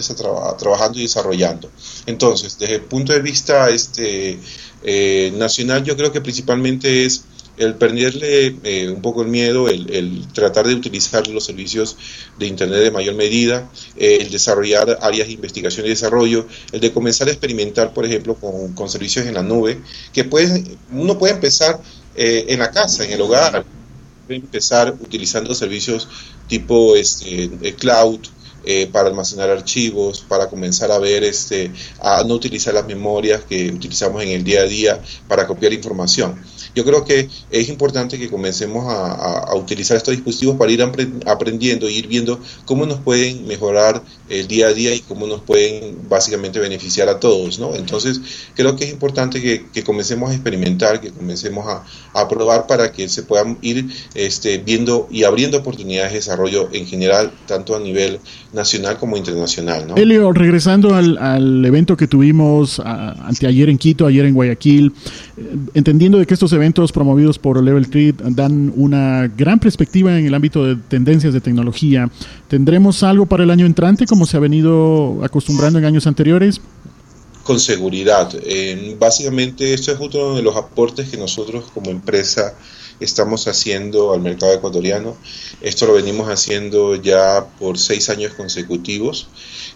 trabajando 0.58 1.00
y 1.00 1.04
desarrollando. 1.04 1.70
Entonces, 2.06 2.58
desde 2.58 2.76
el 2.76 2.82
punto 2.82 3.14
de 3.14 3.22
vista 3.22 3.70
este, 3.70 4.40
eh, 4.84 5.32
nacional, 5.36 5.84
yo 5.84 5.96
creo 5.96 6.12
que 6.12 6.22
principalmente 6.22 7.06
es 7.06 7.24
el 7.58 7.76
perderle 7.76 8.56
eh, 8.64 8.90
un 8.90 9.02
poco 9.02 9.22
el 9.22 9.28
miedo, 9.28 9.70
el, 9.70 10.28
tratar 10.34 10.68
de 10.68 10.74
utilizar 10.74 11.28
los 11.28 11.46
servicios 11.46 11.98
de 12.40 12.48
Internet 12.48 12.80
de 12.80 12.92
mayor 12.92 13.16
medida, 13.16 13.70
eh, 13.98 14.20
el 14.22 14.32
desarrollar 14.32 14.98
áreas 15.02 15.28
de 15.28 15.34
investigación 15.34 15.86
y 15.86 15.90
desarrollo, 15.90 16.48
el 16.72 16.80
de 16.80 16.92
comenzar 16.92 17.28
a 17.28 17.32
experimentar, 17.32 17.94
por 17.94 18.06
ejemplo, 18.06 18.36
con, 18.36 18.90
servicios 18.90 19.26
en 19.26 19.36
la 19.36 19.44
nube, 19.44 19.80
que 20.12 20.24
puede, 20.24 20.64
uno 20.92 21.18
puede 21.18 21.34
empezar 21.34 21.80
eh, 22.16 22.46
en 22.50 22.60
la 22.60 22.72
casa, 22.72 23.06
en 23.06 23.12
el 23.12 23.22
hogar, 23.22 23.64
puede 24.28 24.40
empezar 24.40 24.96
utilizando 25.00 25.54
servicios 25.54 26.08
tipo 26.48 26.96
este, 26.96 27.50
cloud, 27.78 28.20
para 28.92 29.10
almacenar 29.10 29.50
archivos, 29.50 30.22
para 30.22 30.48
comenzar 30.48 30.92
a 30.92 31.00
ver, 31.00 31.24
este, 31.24 31.72
a 32.00 32.24
no 32.24 32.36
utilizar 32.36 32.74
las 32.74 32.86
memorias 32.86 33.44
que 33.44 33.72
utilizamos 33.72 34.24
en 34.24 34.30
el 34.30 34.44
día 34.44 34.62
a 34.62 34.66
día 34.66 35.02
para 35.28 35.48
copiar 35.48 35.74
información. 35.74 36.40
Yo 36.74 36.86
creo 36.86 37.04
que 37.04 37.28
es 37.50 37.70
importante 37.70 38.18
que 38.18 38.30
comencemos 38.30 38.86
a, 38.88 39.54
utilizar 39.56 39.98
estos 39.98 40.16
dispositivos 40.16 40.56
para 40.58 40.72
ir 40.72 40.82
aprendiendo 41.26 41.88
e 41.88 41.92
ir 41.92 42.08
viendo 42.08 42.40
cómo 42.66 42.86
nos 42.86 43.00
pueden 43.00 43.46
mejorar 43.46 44.02
el 44.30 44.48
día 44.48 44.68
a 44.68 44.74
día 44.74 44.96
y 44.96 45.02
cómo 45.02 45.28
nos 45.28 45.42
pueden 45.42 46.08
básicamente 46.08 46.60
beneficiar 46.60 47.10
a 47.10 47.20
todos, 47.20 47.60
¿no? 47.60 47.76
Entonces, 47.76 48.22
creo 48.56 48.76
que 48.76 48.86
es 48.86 48.92
importante 48.92 49.42
que, 49.42 49.84
comencemos 49.84 50.30
a 50.30 50.34
experimentar, 50.34 51.02
que 51.02 51.12
comencemos 51.12 51.66
a, 51.68 52.28
probar 52.30 52.68
para 52.68 52.92
que 52.94 53.10
se 53.10 53.24
puedan 53.24 53.58
ir 53.62 53.88
este, 54.14 54.60
viendo 54.60 55.08
y 55.12 55.24
abriendo 55.24 55.58
oportunidades 55.58 56.12
de 56.12 56.20
desarrollo 56.20 56.70
en 56.72 56.88
general, 56.88 57.34
tanto 57.48 57.76
a 57.76 57.80
nivel 57.80 58.20
nacional 58.54 58.98
como 58.98 59.16
internacional, 59.16 59.88
¿no? 59.88 59.96
Elio, 59.96 60.32
regresando 60.34 60.94
al, 60.94 61.64
evento 61.66 61.96
que 61.96 62.08
tuvimos 62.08 62.80
anteayer 62.80 63.70
en 63.70 63.78
Quito, 63.78 64.06
ayer 64.06 64.26
en 64.26 64.34
Guayaquil, 64.34 64.92
eh, 65.38 65.56
entendiendo 65.74 66.18
de 66.18 66.26
que 66.26 66.34
estos 66.34 66.52
eventos 66.54 66.92
promovidos 66.92 67.40
por 67.40 67.62
Level 67.64 67.90
3 67.90 68.16
dan 68.36 68.74
una 68.76 69.28
gran 69.28 69.60
perspectiva 69.60 70.18
en 70.18 70.26
el 70.26 70.34
ámbito 70.34 70.66
de 70.66 70.76
tendencias 70.76 71.34
de 71.34 71.42
tecnología. 71.42 72.10
¿Tendremos 72.48 73.04
algo 73.04 73.26
para 73.26 73.44
el 73.44 73.52
año 73.52 73.66
entrante 73.66 74.06
como 74.06 74.26
se 74.26 74.38
ha 74.38 74.40
venido 74.42 75.24
acostumbrando 75.24 75.80
en 75.80 75.86
años 75.86 76.06
anteriores? 76.06 76.60
Con 77.44 77.60
seguridad. 77.60 78.30
Eh, 78.44 78.96
básicamente 79.00 79.74
esto 79.74 79.92
es 79.92 80.00
uno 80.00 80.36
de 80.36 80.42
los 80.42 80.56
aportes 80.56 81.10
que 81.10 81.18
nosotros 81.18 81.72
como 81.74 81.90
empresa 81.90 82.54
estamos 83.02 83.48
haciendo 83.48 84.14
al 84.14 84.22
mercado 84.22 84.54
ecuatoriano. 84.54 85.18
Esto 85.62 85.86
lo 85.86 85.94
venimos 85.94 86.30
haciendo 86.30 86.96
ya 86.96 87.46
por 87.60 87.78
seis 87.78 88.10
años 88.10 88.34
consecutivos. 88.34 89.28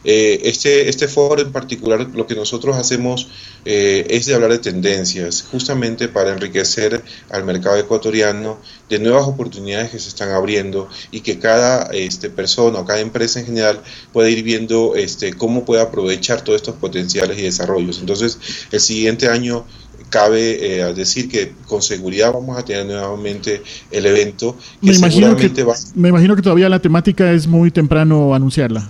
Eh, 0.03 0.41
este, 0.43 0.87
este 0.87 1.07
foro 1.07 1.41
en 1.41 1.51
particular, 1.51 2.07
lo 2.13 2.27
que 2.27 2.35
nosotros 2.35 2.75
hacemos 2.75 3.27
eh, 3.65 4.05
es 4.09 4.27
de 4.27 4.35
hablar 4.35 4.51
de 4.51 4.59
tendencias, 4.59 5.43
justamente 5.49 6.07
para 6.07 6.31
enriquecer 6.31 7.03
al 7.31 7.43
mercado 7.43 7.77
ecuatoriano 7.77 8.59
de 8.89 8.99
nuevas 8.99 9.27
oportunidades 9.27 9.89
que 9.89 9.99
se 9.99 10.09
están 10.09 10.29
abriendo 10.29 10.87
y 11.09 11.21
que 11.21 11.39
cada 11.39 11.89
este, 11.91 12.29
persona 12.29 12.79
o 12.79 12.85
cada 12.85 12.99
empresa 12.99 13.39
en 13.39 13.47
general 13.47 13.81
pueda 14.13 14.29
ir 14.29 14.43
viendo 14.43 14.95
este, 14.95 15.33
cómo 15.33 15.65
puede 15.65 15.81
aprovechar 15.81 16.43
todos 16.43 16.57
estos 16.57 16.75
potenciales 16.75 17.39
y 17.39 17.41
desarrollos. 17.41 17.99
Entonces, 17.99 18.37
el 18.71 18.79
siguiente 18.79 19.27
año 19.27 19.65
cabe 20.09 20.79
eh, 20.79 20.93
decir 20.93 21.29
que 21.29 21.53
con 21.67 21.81
seguridad 21.81 22.33
vamos 22.33 22.57
a 22.57 22.63
tener 22.63 22.85
nuevamente 22.85 23.61
el 23.91 24.05
evento. 24.05 24.57
me, 24.81 24.93
imagino 24.93 25.35
que, 25.35 25.51
me 25.95 26.09
imagino 26.09 26.35
que 26.35 26.41
todavía 26.41 26.69
la 26.69 26.79
temática 26.79 27.31
es 27.31 27.47
muy 27.47 27.71
temprano 27.71 28.33
anunciarla. 28.33 28.89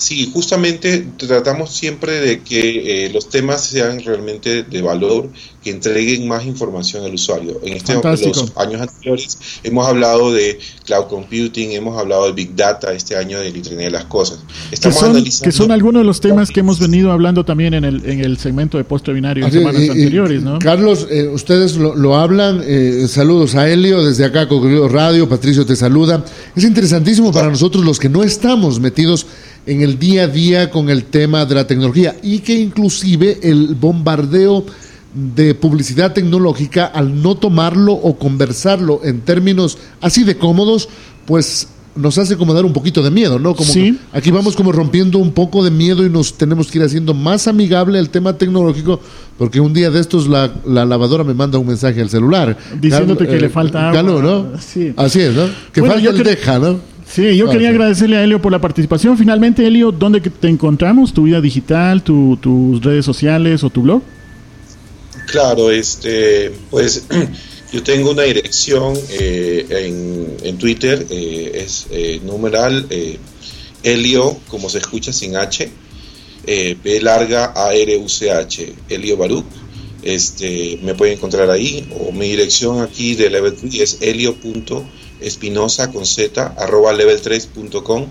Sí, 0.00 0.30
justamente 0.32 1.06
tratamos 1.18 1.74
siempre 1.74 2.20
de 2.20 2.40
que 2.40 3.04
eh, 3.04 3.10
los 3.10 3.28
temas 3.28 3.66
sean 3.66 4.02
realmente 4.02 4.62
de 4.62 4.80
valor, 4.80 5.28
que 5.62 5.68
entreguen 5.68 6.26
más 6.26 6.46
información 6.46 7.04
al 7.04 7.12
usuario. 7.12 7.60
En 7.62 7.74
este, 7.74 7.92
los 7.96 8.52
años 8.56 8.80
anteriores 8.80 9.38
hemos 9.62 9.86
hablado 9.86 10.32
de 10.32 10.58
cloud 10.86 11.04
computing, 11.04 11.72
hemos 11.72 11.98
hablado 11.98 12.24
de 12.24 12.32
big 12.32 12.56
data, 12.56 12.94
este 12.94 13.14
año 13.14 13.40
del 13.40 13.54
Internet 13.54 13.84
de 13.84 13.90
las 13.90 14.06
cosas. 14.06 14.38
Estamos 14.70 14.96
que, 14.96 15.00
son, 15.00 15.10
analizando 15.10 15.44
que 15.44 15.52
son 15.52 15.70
algunos 15.70 16.00
de 16.00 16.06
los 16.06 16.20
temas 16.22 16.48
que 16.48 16.60
hemos 16.60 16.80
venido 16.80 17.12
hablando 17.12 17.44
también 17.44 17.74
en 17.74 17.84
el, 17.84 18.02
en 18.06 18.24
el 18.24 18.38
segmento 18.38 18.78
de 18.78 18.84
post 18.84 19.06
binario 19.08 19.44
en 19.44 19.52
semanas 19.52 19.82
anteriores, 19.82 20.42
¿no? 20.42 20.60
Carlos, 20.60 21.08
eh, 21.10 21.28
ustedes 21.28 21.76
lo, 21.76 22.16
hablan. 22.16 22.62
Eh, 22.64 23.06
saludos 23.06 23.54
a 23.54 23.68
Helio 23.68 24.02
desde 24.02 24.24
acá, 24.24 24.48
Cocodrilo 24.48 24.88
Radio. 24.88 25.28
Patricio 25.28 25.66
te 25.66 25.76
saluda. 25.76 26.24
Es 26.56 26.64
interesantísimo 26.64 27.32
para 27.32 27.50
nosotros 27.50 27.84
los 27.84 27.98
que 27.98 28.08
no 28.08 28.22
estamos 28.22 28.80
metidos 28.80 29.26
en 29.66 29.82
el 29.82 29.98
día 29.98 30.24
a 30.24 30.26
día 30.26 30.70
con 30.70 30.90
el 30.90 31.04
tema 31.04 31.44
de 31.44 31.54
la 31.54 31.66
tecnología 31.66 32.16
y 32.22 32.40
que 32.40 32.54
inclusive 32.54 33.38
el 33.42 33.74
bombardeo 33.74 34.64
de 35.14 35.54
publicidad 35.54 36.12
tecnológica 36.12 36.86
al 36.86 37.20
no 37.22 37.34
tomarlo 37.36 37.92
o 37.92 38.16
conversarlo 38.16 39.00
en 39.04 39.20
términos 39.20 39.78
así 40.00 40.24
de 40.24 40.36
cómodos, 40.36 40.88
pues 41.26 41.68
nos 41.96 42.16
hace 42.18 42.36
como 42.36 42.54
dar 42.54 42.64
un 42.64 42.72
poquito 42.72 43.02
de 43.02 43.10
miedo, 43.10 43.38
¿no? 43.38 43.54
Como 43.54 43.72
aquí 44.12 44.30
vamos 44.30 44.54
como 44.54 44.70
rompiendo 44.70 45.18
un 45.18 45.32
poco 45.32 45.64
de 45.64 45.70
miedo 45.70 46.06
y 46.06 46.08
nos 46.08 46.34
tenemos 46.34 46.70
que 46.70 46.78
ir 46.78 46.84
haciendo 46.84 47.14
más 47.14 47.48
amigable 47.48 47.98
el 47.98 48.10
tema 48.10 48.38
tecnológico, 48.38 49.00
porque 49.36 49.60
un 49.60 49.72
día 49.72 49.90
de 49.90 50.00
estos 50.00 50.28
la, 50.28 50.52
lavadora 50.64 51.24
me 51.24 51.34
manda 51.34 51.58
un 51.58 51.66
mensaje 51.66 52.00
al 52.00 52.08
celular. 52.08 52.56
Diciéndote 52.80 53.26
que 53.26 53.40
le 53.40 53.46
eh, 53.46 53.50
falta 53.50 53.90
agua. 53.90 54.02
¿no? 54.02 54.52
Así 54.96 55.20
es, 55.20 55.34
¿no? 55.34 55.48
Que 55.72 55.82
falta 55.82 56.10
el 56.10 56.22
deja, 56.22 56.58
¿no? 56.58 56.78
Sí, 57.12 57.36
yo 57.36 57.50
quería 57.50 57.70
agradecerle 57.70 58.16
a 58.16 58.22
Helio 58.22 58.40
por 58.40 58.52
la 58.52 58.60
participación. 58.60 59.18
Finalmente, 59.18 59.66
Helio, 59.66 59.90
¿dónde 59.90 60.20
te 60.20 60.48
encontramos? 60.48 61.12
¿Tu 61.12 61.24
vida 61.24 61.40
digital, 61.40 62.04
tus 62.04 62.82
redes 62.82 63.04
sociales 63.04 63.64
o 63.64 63.70
tu 63.70 63.82
blog? 63.82 64.02
Claro, 65.26 65.72
este, 65.72 66.52
pues 66.70 67.06
yo 67.72 67.82
tengo 67.82 68.12
una 68.12 68.22
dirección 68.22 68.96
eh, 69.10 70.36
en, 70.44 70.58
Twitter, 70.58 71.04
eh, 71.10 71.50
es 71.64 71.88
eh, 71.90 72.20
numeral 72.24 72.86
Helio, 73.82 74.36
como 74.46 74.68
se 74.68 74.78
escucha 74.78 75.12
sin 75.12 75.36
H, 75.36 75.68
B 76.46 77.00
larga 77.02 77.52
A 77.56 77.74
R 77.74 77.96
U 77.96 78.08
C 78.08 78.30
H, 78.30 78.72
Helio 78.88 79.16
Baruch. 79.16 79.46
Este, 80.02 80.78
me 80.82 80.94
pueden 80.94 81.14
encontrar 81.14 81.50
ahí, 81.50 81.88
o 81.98 82.12
mi 82.12 82.28
dirección 82.28 82.80
aquí 82.80 83.16
de 83.16 83.30
Level 83.30 83.54
3 83.54 83.74
es 83.74 83.98
helio.com 84.00 84.84
espinosa 85.20 85.90
con 85.90 86.06
z 86.06 86.54
arroba 86.58 86.92
level3.com 86.92 88.06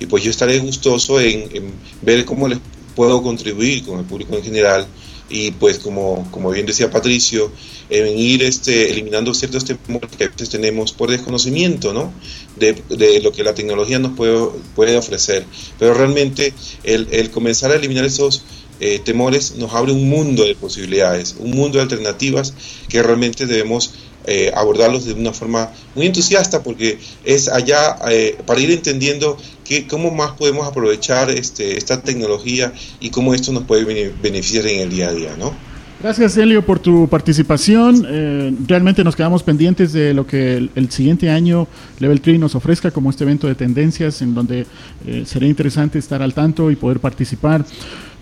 y 0.00 0.06
pues 0.06 0.22
yo 0.24 0.30
estaré 0.30 0.58
gustoso 0.58 1.20
en, 1.20 1.72
ver 2.02 2.24
cómo 2.24 2.48
les 2.48 2.58
puedo 2.94 3.22
contribuir 3.22 3.84
con 3.84 3.98
el 3.98 4.04
público 4.04 4.36
en 4.36 4.42
general 4.42 4.86
y 5.30 5.50
pues 5.52 5.78
como, 5.78 6.26
como 6.30 6.50
bien 6.50 6.66
decía 6.66 6.90
Patricio, 6.90 7.50
en 7.90 8.18
ir 8.18 8.42
este, 8.42 8.90
eliminando 8.90 9.34
ciertos 9.34 9.64
temores 9.64 10.10
que 10.16 10.24
a 10.24 10.28
veces 10.28 10.48
tenemos 10.48 10.92
por 10.92 11.10
desconocimiento 11.10 11.92
¿no? 11.92 12.12
de, 12.56 12.82
de 12.88 13.20
lo 13.20 13.32
que 13.32 13.42
la 13.42 13.54
tecnología 13.54 13.98
nos 13.98 14.16
puede, 14.16 14.48
puede 14.74 14.96
ofrecer. 14.96 15.44
Pero 15.78 15.94
realmente 15.94 16.54
el, 16.84 17.30
comenzar 17.30 17.70
a 17.70 17.76
eliminar 17.76 18.04
esos 18.04 18.42
eh, 18.80 19.00
temores 19.00 19.56
nos 19.56 19.74
abre 19.74 19.92
un 19.92 20.08
mundo 20.08 20.44
de 20.44 20.54
posibilidades, 20.54 21.36
un 21.38 21.50
mundo 21.50 21.78
de 21.78 21.82
alternativas 21.82 22.54
que 22.88 23.02
realmente 23.02 23.46
debemos 23.46 23.92
eh, 24.30 24.52
abordarlos 24.54 25.06
de 25.06 25.14
una 25.14 25.32
forma 25.32 25.70
muy 25.94 26.04
entusiasta 26.04 26.62
porque 26.62 26.98
es 27.24 27.48
allá 27.48 27.96
eh, 28.10 28.36
para 28.44 28.60
ir 28.60 28.70
entendiendo 28.70 29.38
que, 29.64 29.86
cómo 29.86 30.10
más 30.10 30.32
podemos 30.32 30.68
aprovechar 30.68 31.30
este, 31.30 31.78
esta 31.78 32.02
tecnología 32.02 32.74
y 33.00 33.08
cómo 33.08 33.32
esto 33.32 33.52
nos 33.52 33.64
puede 33.64 34.12
beneficiar 34.22 34.66
en 34.66 34.80
el 34.80 34.90
día 34.90 35.08
a 35.08 35.14
día, 35.14 35.34
¿no? 35.38 35.54
Gracias, 36.02 36.36
Elio, 36.36 36.64
por 36.64 36.78
tu 36.78 37.08
participación. 37.08 38.06
Eh, 38.06 38.54
realmente 38.66 39.02
nos 39.02 39.16
quedamos 39.16 39.42
pendientes 39.42 39.94
de 39.94 40.12
lo 40.12 40.26
que 40.26 40.68
el, 40.74 40.90
siguiente 40.90 41.30
año 41.30 41.66
Level 41.98 42.20
3 42.20 42.38
nos 42.38 42.54
ofrezca 42.54 42.90
como 42.90 43.08
este 43.08 43.24
evento 43.24 43.46
de 43.46 43.54
tendencias 43.54 44.20
en 44.20 44.34
donde 44.34 44.66
sería 45.24 45.48
interesante 45.48 45.98
estar 45.98 46.20
al 46.20 46.34
tanto 46.34 46.70
y 46.70 46.76
poder 46.76 47.00
participar. 47.00 47.64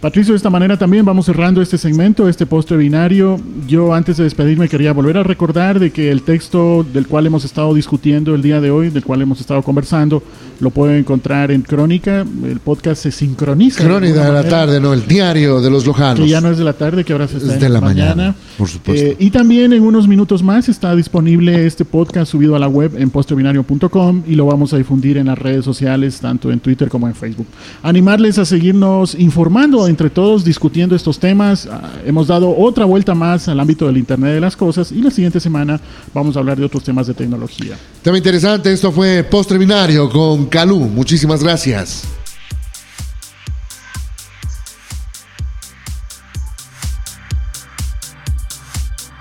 Patricio, 0.00 0.34
de 0.34 0.36
esta 0.36 0.50
manera 0.50 0.76
también 0.76 1.06
vamos 1.06 1.24
cerrando 1.24 1.62
este 1.62 1.78
segmento, 1.78 2.28
este 2.28 2.44
postre 2.44 2.76
binario. 2.76 3.40
Yo 3.66 3.94
antes 3.94 4.18
de 4.18 4.24
despedirme 4.24 4.68
quería 4.68 4.92
volver 4.92 5.16
a 5.16 5.22
recordar 5.22 5.80
de 5.80 5.90
que 5.90 6.10
el 6.10 6.20
texto 6.20 6.84
del 6.92 7.06
cual 7.06 7.26
hemos 7.26 7.46
estado 7.46 7.72
discutiendo 7.72 8.34
el 8.34 8.42
día 8.42 8.60
de 8.60 8.70
hoy, 8.70 8.90
del 8.90 9.02
cual 9.02 9.22
hemos 9.22 9.40
estado 9.40 9.62
conversando, 9.62 10.22
lo 10.60 10.68
pueden 10.68 10.96
encontrar 10.98 11.50
en 11.50 11.62
Crónica. 11.62 12.26
El 12.44 12.60
podcast 12.60 13.04
se 13.04 13.10
sincroniza. 13.10 13.82
Crónica 13.82 14.26
de, 14.26 14.32
la 14.32 14.44
tarde, 14.44 14.80
no, 14.80 14.92
el 14.92 15.06
diario 15.06 15.62
de 15.62 15.70
los 15.70 15.86
lojanos. 15.86 16.20
Que 16.20 16.28
ya 16.28 16.42
no 16.42 16.50
es 16.50 16.58
de 16.58 16.64
la 16.64 16.74
tarde, 16.74 17.02
que 17.02 17.14
ahora 17.14 17.26
se 17.26 17.38
está 17.38 17.54
es 17.54 17.60
de 17.60 17.68
la 17.70 17.80
mañana, 17.80 18.34
por 18.58 18.68
supuesto. 18.68 19.02
Eh, 19.06 19.16
y 19.18 19.30
también 19.30 19.72
en 19.72 19.82
unos 19.82 20.06
minutos 20.06 20.42
más 20.42 20.68
está 20.68 20.94
disponible 20.94 21.66
este 21.66 21.86
podcast 21.86 22.30
subido 22.30 22.54
a 22.54 22.58
la 22.58 22.68
web 22.68 22.92
en 22.98 23.08
postrebinario.com 23.08 24.22
y 24.26 24.34
lo 24.34 24.44
vamos 24.44 24.74
a 24.74 24.76
difundir 24.76 25.16
en 25.16 25.26
las 25.26 25.38
redes 25.38 25.64
sociales, 25.64 26.20
tanto 26.20 26.52
en 26.52 26.60
Twitter 26.60 26.90
como 26.90 27.08
en 27.08 27.14
Facebook. 27.14 27.46
Animarles 27.82 28.38
a 28.38 28.44
seguirnos 28.44 29.14
informando 29.14 29.85
entre 29.88 30.10
todos 30.10 30.44
discutiendo 30.44 30.94
estos 30.96 31.18
temas. 31.18 31.68
Ah, 31.70 31.92
hemos 32.04 32.28
dado 32.28 32.56
otra 32.56 32.84
vuelta 32.84 33.14
más 33.14 33.48
al 33.48 33.60
ámbito 33.60 33.86
del 33.86 33.98
Internet 33.98 34.34
de 34.34 34.40
las 34.40 34.56
Cosas 34.56 34.92
y 34.92 35.02
la 35.02 35.10
siguiente 35.10 35.40
semana 35.40 35.80
vamos 36.14 36.36
a 36.36 36.40
hablar 36.40 36.58
de 36.58 36.64
otros 36.64 36.82
temas 36.82 37.06
de 37.06 37.14
tecnología. 37.14 37.76
Tema 38.02 38.18
interesante, 38.18 38.72
esto 38.72 38.92
fue 38.92 39.24
Postre 39.24 39.58
Binario 39.58 40.08
con 40.08 40.46
Calú. 40.46 40.80
Muchísimas 40.80 41.42
gracias. 41.42 42.15